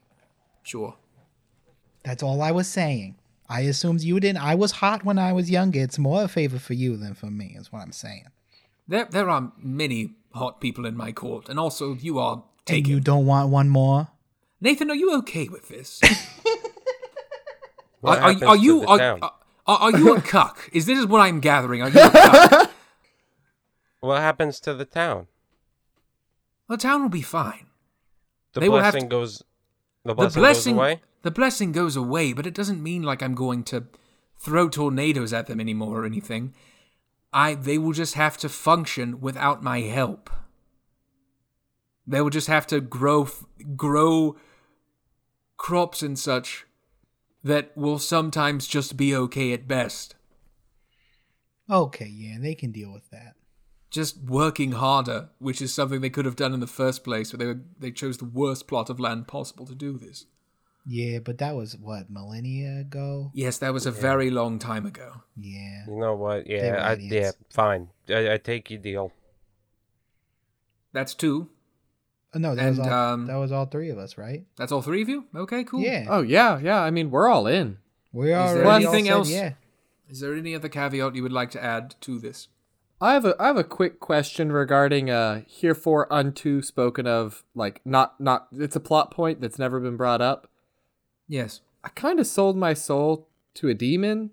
[0.62, 0.96] Sure.
[2.04, 3.16] That's all I was saying.
[3.48, 4.42] I assumed you didn't.
[4.42, 5.80] I was hot when I was younger.
[5.80, 8.26] It's more a favor for you than for me, is what I'm saying.
[8.86, 13.00] There, there are many hot people in my court, and also you are And you
[13.00, 14.08] don't want one more?
[14.60, 16.00] Nathan, are you okay with this?
[18.00, 19.20] What are, are, happens are to you the are, town?
[19.22, 19.32] are,
[19.66, 20.68] are you a cuck?
[20.72, 21.82] Is this what I'm gathering?
[21.82, 22.70] Are you a cuck?
[24.00, 25.28] What happens to the town?
[26.68, 27.66] the town will be fine.
[28.54, 29.42] The They will blessing to- goes.
[30.04, 31.00] The The blessing, blessing, goes away.
[31.22, 33.84] the blessing goes away, but it doesn't mean like I'm going to
[34.36, 36.54] throw tornadoes at them anymore or anything.
[37.32, 40.30] I they will just have to function without my help.
[42.06, 43.28] They will just have to grow
[43.76, 44.36] grow
[45.56, 46.66] crops and such
[47.44, 50.14] that will sometimes just be okay at best.
[51.70, 53.34] Okay, yeah, they can deal with that.
[53.90, 57.40] Just working harder, which is something they could have done in the first place, but
[57.40, 60.26] they were, they chose the worst plot of land possible to do this.
[60.84, 63.30] Yeah, but that was what millennia ago.
[63.34, 65.22] Yes, that was a very long time ago.
[65.36, 65.84] Yeah.
[65.86, 66.46] You know what?
[66.48, 67.88] Yeah, I, yeah, fine.
[68.08, 69.12] I, I take your deal.
[70.92, 71.48] That's two.
[72.34, 73.12] Oh, no, that was And, all.
[73.12, 74.44] um, that was all three of us, right?
[74.56, 75.26] That's all three of you?
[75.34, 75.80] Okay, cool.
[75.80, 76.06] Yeah.
[76.08, 76.80] Oh, yeah, yeah.
[76.80, 77.78] I mean, we're all in.
[78.12, 78.48] we are.
[78.48, 79.30] already all anything said else?
[79.30, 79.52] Yeah.
[80.08, 82.48] Is there any other caveat you would like to add to this?
[83.00, 87.80] I have a I have a quick question regarding uh herefore unto spoken of like
[87.84, 90.48] not not it's a plot point that's never been brought up.
[91.32, 91.62] Yes.
[91.82, 94.32] I kind of sold my soul to a demon.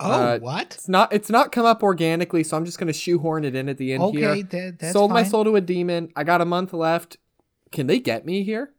[0.00, 0.74] Oh, Uh, what?
[0.74, 3.78] It's not it's not come up organically, so I'm just gonna shoehorn it in at
[3.78, 4.42] the end Okay, here.
[4.42, 6.10] that, that's sold my soul to a demon.
[6.16, 7.18] I got a month left.
[7.70, 8.72] Can they get me here?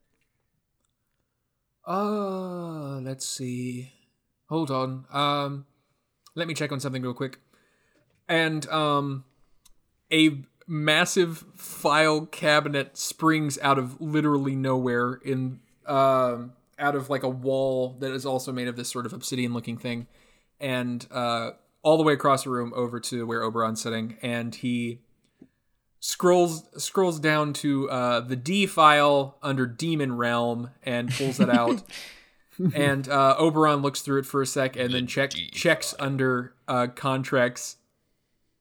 [1.87, 3.93] Uh, let's see.
[4.49, 5.05] Hold on.
[5.11, 5.65] Um,
[6.35, 7.39] let me check on something real quick.
[8.27, 9.23] And um,
[10.11, 17.29] a massive file cabinet springs out of literally nowhere in um out of like a
[17.29, 20.07] wall that is also made of this sort of obsidian looking thing.
[20.59, 21.51] And uh
[21.81, 24.17] all the way across the room over to where Oberon's sitting.
[24.21, 24.99] And he
[25.99, 31.83] scrolls scrolls down to uh the D file under Demon Realm and pulls it out.
[32.75, 36.87] And uh Oberon looks through it for a sec and then check checks under uh
[36.93, 37.77] contracts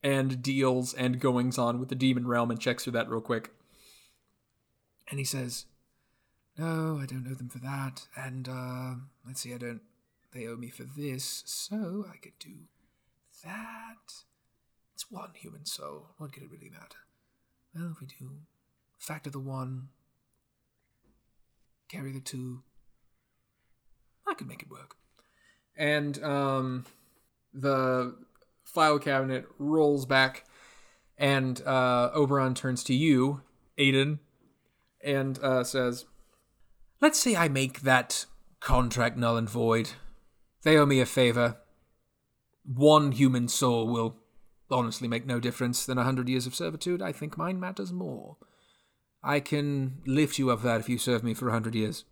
[0.03, 3.51] and deals and goings on with the demon realm and checks through that real quick.
[5.11, 5.67] And he says,
[6.59, 8.09] No, I don't owe them for that.
[8.17, 8.95] And uh
[9.27, 9.83] let's see, I don't
[10.33, 12.67] they owe me for this, so I could do
[13.45, 14.25] that.
[14.95, 16.09] It's one human soul.
[16.19, 16.99] What could it really matter?
[17.75, 18.31] Well, if we do
[18.99, 19.89] factor the one,
[21.89, 22.63] carry the two,
[24.27, 24.97] I could make it work.
[25.77, 26.85] And um
[27.55, 28.17] the
[28.65, 30.45] file cabinet rolls back,
[31.17, 33.41] and uh, Oberon turns to you,
[33.79, 34.19] Aiden,
[35.03, 36.05] and uh, says,
[37.01, 38.27] Let's say I make that
[38.61, 39.91] contract null and void.
[40.63, 41.59] They owe me a favor.
[42.65, 44.17] One human soul will
[44.71, 47.01] honestly make no difference than a hundred years of servitude.
[47.01, 48.37] I think mine matters more.
[49.23, 52.05] I can lift you of that if you serve me for a hundred years.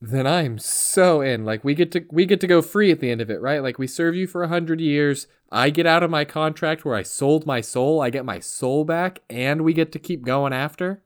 [0.00, 1.44] Then I'm so in.
[1.44, 3.62] Like we get to we get to go free at the end of it, right?
[3.62, 5.26] Like we serve you for a hundred years.
[5.50, 8.00] I get out of my contract where I sold my soul.
[8.00, 11.02] I get my soul back, and we get to keep going after.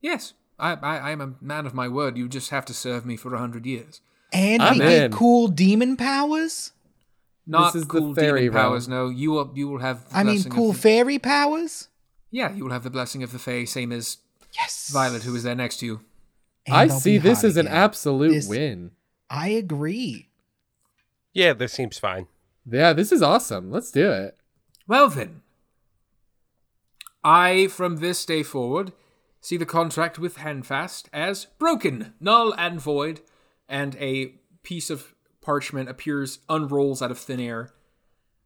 [0.00, 2.16] Yes, I, I, I am a man of my word.
[2.16, 4.00] You just have to serve me for a hundred years.
[4.32, 6.72] And I'm we get cool demon powers.
[7.46, 8.88] Not This is the cool fairy demon powers.
[8.88, 9.06] realm.
[9.08, 9.50] No, you will.
[9.54, 10.08] You will have.
[10.10, 11.88] The I mean, cool the- fairy powers.
[12.30, 14.18] Yeah, you will have the blessing of the Fae, same as
[14.56, 14.90] Yes.
[14.92, 16.00] Violet, who is there next to you.
[16.66, 18.92] And I see this hot as an absolute This- win.
[19.28, 20.28] I agree.
[21.32, 22.26] Yeah, this seems fine.
[22.70, 23.70] Yeah, this is awesome.
[23.70, 24.36] Let's do it.
[24.86, 25.42] Well then,
[27.24, 28.92] I from this day forward
[29.40, 33.20] see the contract with Handfast as broken, null and void,
[33.68, 37.70] and a piece of parchment appears, unrolls out of thin air.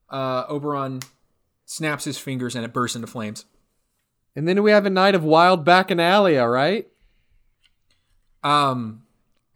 [0.09, 1.01] Uh, Oberon
[1.65, 3.47] snaps his fingers and it bursts into flames.
[4.37, 6.89] And then we have a night of wild bacchanalia, right?
[8.43, 9.03] Um,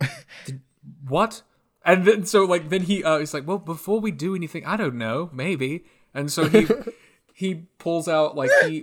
[0.44, 0.62] did-
[1.06, 1.42] what?
[1.84, 4.76] And then so like then he uh he's like, well, before we do anything, I
[4.76, 5.84] don't know, maybe.
[6.12, 6.66] And so he
[7.34, 8.82] he pulls out like he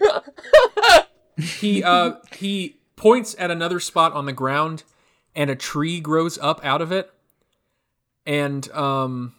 [1.38, 4.84] he uh he points at another spot on the ground,
[5.36, 7.12] and a tree grows up out of it,
[8.26, 9.36] and um.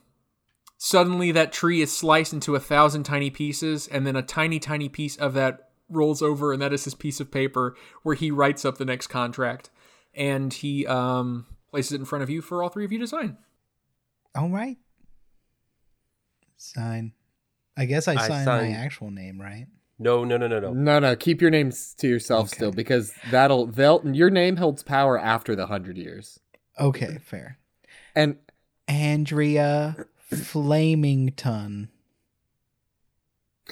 [0.79, 4.91] Suddenly, that tree is sliced into a thousand tiny pieces, and then a tiny, tiny
[4.91, 8.63] piece of that rolls over, and that is his piece of paper where he writes
[8.63, 9.71] up the next contract
[10.17, 13.07] and he um, places it in front of you for all three of you to
[13.07, 13.37] sign.
[14.35, 14.79] All right.
[16.57, 17.13] Sign.
[17.77, 19.67] I guess I I signed sign- my actual name, right?
[19.99, 20.73] No, no, no, no, no.
[20.75, 22.57] No, no, keep your names to yourself Okay.
[22.57, 26.39] still because that'll they'll your name holds power after the hundred years.
[26.79, 27.59] Okay, fair.
[28.15, 28.37] And
[28.89, 31.89] Andrea Flamington.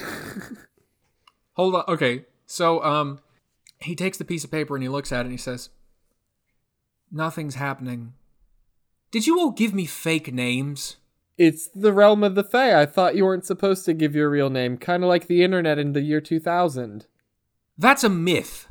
[1.54, 1.84] Hold on.
[1.88, 2.24] Okay.
[2.46, 3.20] So um,
[3.80, 5.68] he takes the piece of paper and he looks at it and he says,
[7.12, 8.14] "Nothing's happening.
[9.10, 10.96] Did you all give me fake names?"
[11.36, 12.80] It's the realm of the Fae.
[12.80, 15.78] I thought you weren't supposed to give your real name, kind of like the internet
[15.78, 17.06] in the year 2000.
[17.76, 18.68] That's a myth.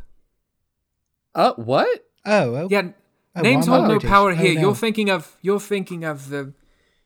[1.36, 2.06] Uh, what?
[2.26, 2.74] Oh, okay.
[2.76, 2.90] Yeah,
[3.36, 4.40] Oh, names hold no power apologies.
[4.40, 4.56] Oh, here.
[4.56, 4.62] no.
[4.62, 6.54] You're thinking of you're thinking of the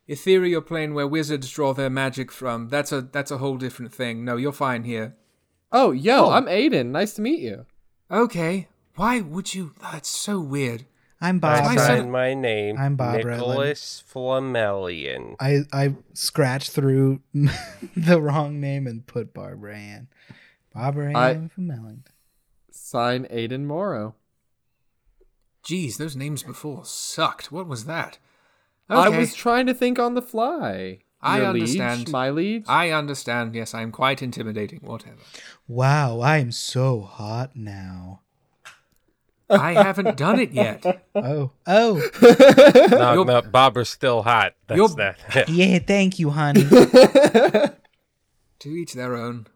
[0.09, 2.67] ethereal plane where wizards draw their magic from.
[2.67, 4.25] That's a that's a whole different thing.
[4.25, 5.15] No, you're fine here.
[5.71, 6.31] Oh, yo, Oh.
[6.31, 6.87] I'm Aiden.
[6.87, 7.65] Nice to meet you.
[8.11, 8.67] Okay.
[8.95, 9.73] Why would you?
[9.81, 10.85] That's so weird.
[11.19, 11.63] I'm Bob.
[11.65, 12.77] my signed my name.
[12.77, 13.37] I'm Bob Redland.
[13.37, 15.35] Nicholas Flamelian.
[15.39, 20.07] I I scratched through the wrong name and put Barbara Ann.
[20.73, 22.11] Barbara I- Ann from Mellington.
[22.71, 24.15] Sign Aiden Morrow.
[25.63, 27.51] Geez, those names before sucked.
[27.51, 28.19] What was that?
[28.89, 30.99] I was trying to think on the fly.
[31.21, 31.99] I Your understand.
[32.01, 32.65] Liege, my liege.
[32.67, 33.55] I understand.
[33.55, 34.79] Yes, I am quite intimidating.
[34.81, 35.17] Whatever.
[35.67, 38.21] Wow, I am so hot now.
[39.49, 40.83] I haven't done it yet.
[41.15, 42.01] Oh, oh,
[42.91, 44.53] No, You're- no, Barbara's still hot.
[44.67, 45.49] That's You're- that.
[45.49, 45.79] yeah.
[45.79, 46.63] Thank you, honey.
[46.63, 47.75] To
[48.69, 49.47] each their own.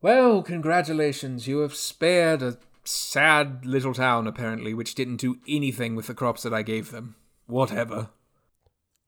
[0.00, 1.46] Well, congratulations.
[1.48, 6.42] You have spared a sad little town, apparently, which didn't do anything with the crops
[6.44, 7.16] that I gave them.
[7.46, 8.10] Whatever.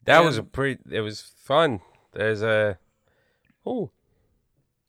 [0.05, 0.81] that was a And- pretty.
[0.91, 1.81] It was fun.
[2.13, 2.79] There's a.
[3.67, 3.91] Oh,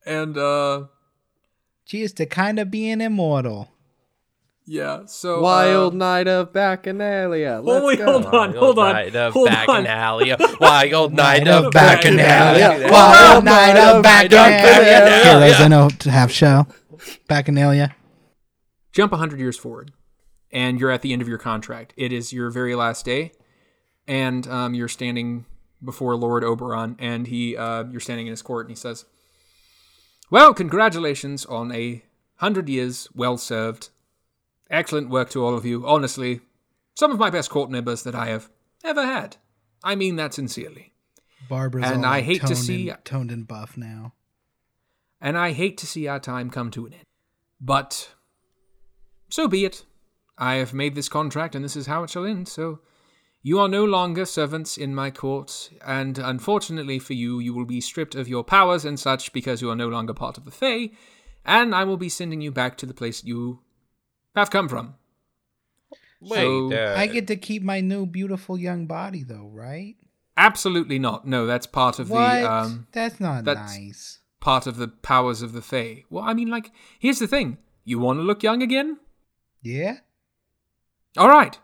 [0.05, 0.85] And, uh,
[1.85, 3.69] Cheers to kind of being immortal.
[4.71, 5.05] Yeah.
[5.07, 7.63] So Wild uh, night of Bacchanalia.
[7.63, 8.05] Let's Holy- go.
[8.21, 9.55] hold on, hold on, Night of hold on.
[9.55, 10.59] Bacchanalia.
[10.59, 12.77] Wild night Night of of Bacchanalia.
[12.77, 12.91] Bacchanalia.
[12.91, 14.61] Wild Wild night of Bacchanalia.
[14.61, 15.23] Bacchanalia.
[15.23, 16.67] Heroes in a half shell.
[17.27, 17.93] Bacchanalia.
[18.91, 19.91] jump 100 years forward
[20.51, 23.31] and you're at the end of your contract it is your very last day
[24.07, 25.45] and um, you're standing
[25.83, 29.05] before lord oberon and he uh, you're standing in his court and he says
[30.29, 32.03] well congratulations on a
[32.35, 33.89] hundred years well served
[34.69, 36.41] excellent work to all of you honestly
[36.95, 38.49] some of my best court members that i have
[38.83, 39.37] ever had
[39.83, 40.93] i mean that sincerely
[41.47, 44.13] Barbara's And all I hate to see- and, toned and buff now.
[45.19, 47.03] and I hate to see our time come to an end.
[47.59, 48.11] But
[49.29, 49.83] so be it.
[50.37, 52.47] I have made this contract, and this is how it shall end.
[52.47, 52.81] So
[53.41, 57.81] you are no longer servants in my court, and unfortunately for you, you will be
[57.81, 60.91] stripped of your powers and such because you are no longer part of the Fae,
[61.43, 63.61] and I will be sending you back to the place you
[64.35, 64.95] have come from.
[66.21, 69.95] Wait, So- uh, I get to keep my new beautiful young body though, right?
[70.37, 71.27] Absolutely not.
[71.27, 72.39] No, that's part of what?
[72.41, 74.19] the um, That's not that's- nice.
[74.39, 76.03] part of the powers of the Fae.
[76.09, 78.99] Well, I mean, like, here's the thing: you want to look young again?
[79.61, 79.97] Yeah.
[81.17, 81.57] All right.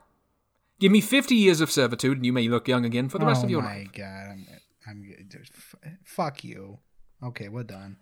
[0.80, 3.42] Give me 50 years of servitude and you may look young again for the rest
[3.42, 3.78] oh of your life.
[3.78, 4.48] Oh my god, I'm,
[4.86, 6.80] I'm just f- fuck you.
[7.24, 7.96] Okay, we're done.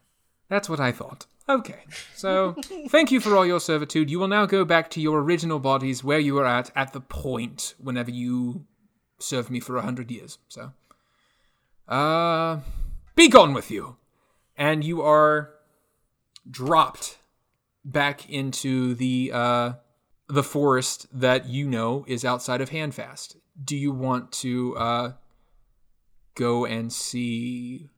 [0.50, 1.28] That's what I thought.
[1.48, 1.84] Okay.
[2.16, 2.56] So,
[2.90, 4.10] thank you for all your servitude.
[4.10, 7.02] You will now go back to your original bodies where you were at at the
[7.02, 8.66] point whenever you
[9.20, 10.38] served me for a hundred years.
[10.48, 10.72] So,
[11.88, 12.60] uh,
[13.16, 13.98] be gone with you.
[14.56, 15.54] And you are
[16.50, 17.18] dropped
[17.86, 19.74] back into the uh
[20.28, 23.36] the forest that you know is outside of Handfast.
[23.62, 25.12] Do you want to uh
[26.36, 27.90] go and see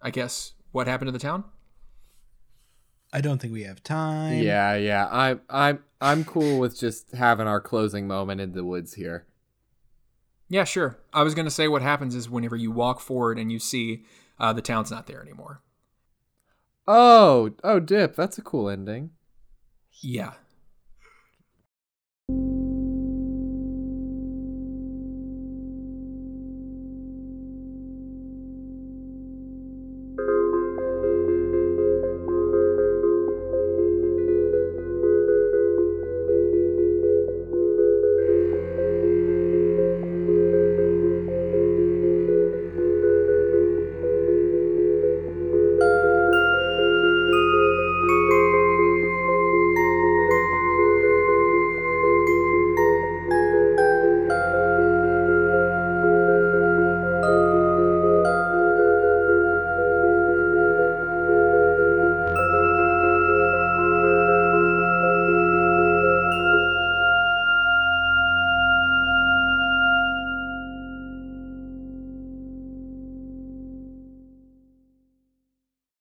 [0.00, 1.44] I guess what happened to the town?
[3.12, 4.40] I don't think we have time.
[4.40, 5.08] Yeah, yeah.
[5.10, 9.26] I'm I'm I'm cool with just having our closing moment in the woods here.
[10.48, 10.98] Yeah, sure.
[11.12, 14.04] I was going to say what happens is whenever you walk forward and you see
[14.38, 15.62] uh, the town's not there anymore.
[16.88, 18.16] Oh, oh, dip.
[18.16, 19.10] That's a cool ending.
[20.02, 20.32] Yeah.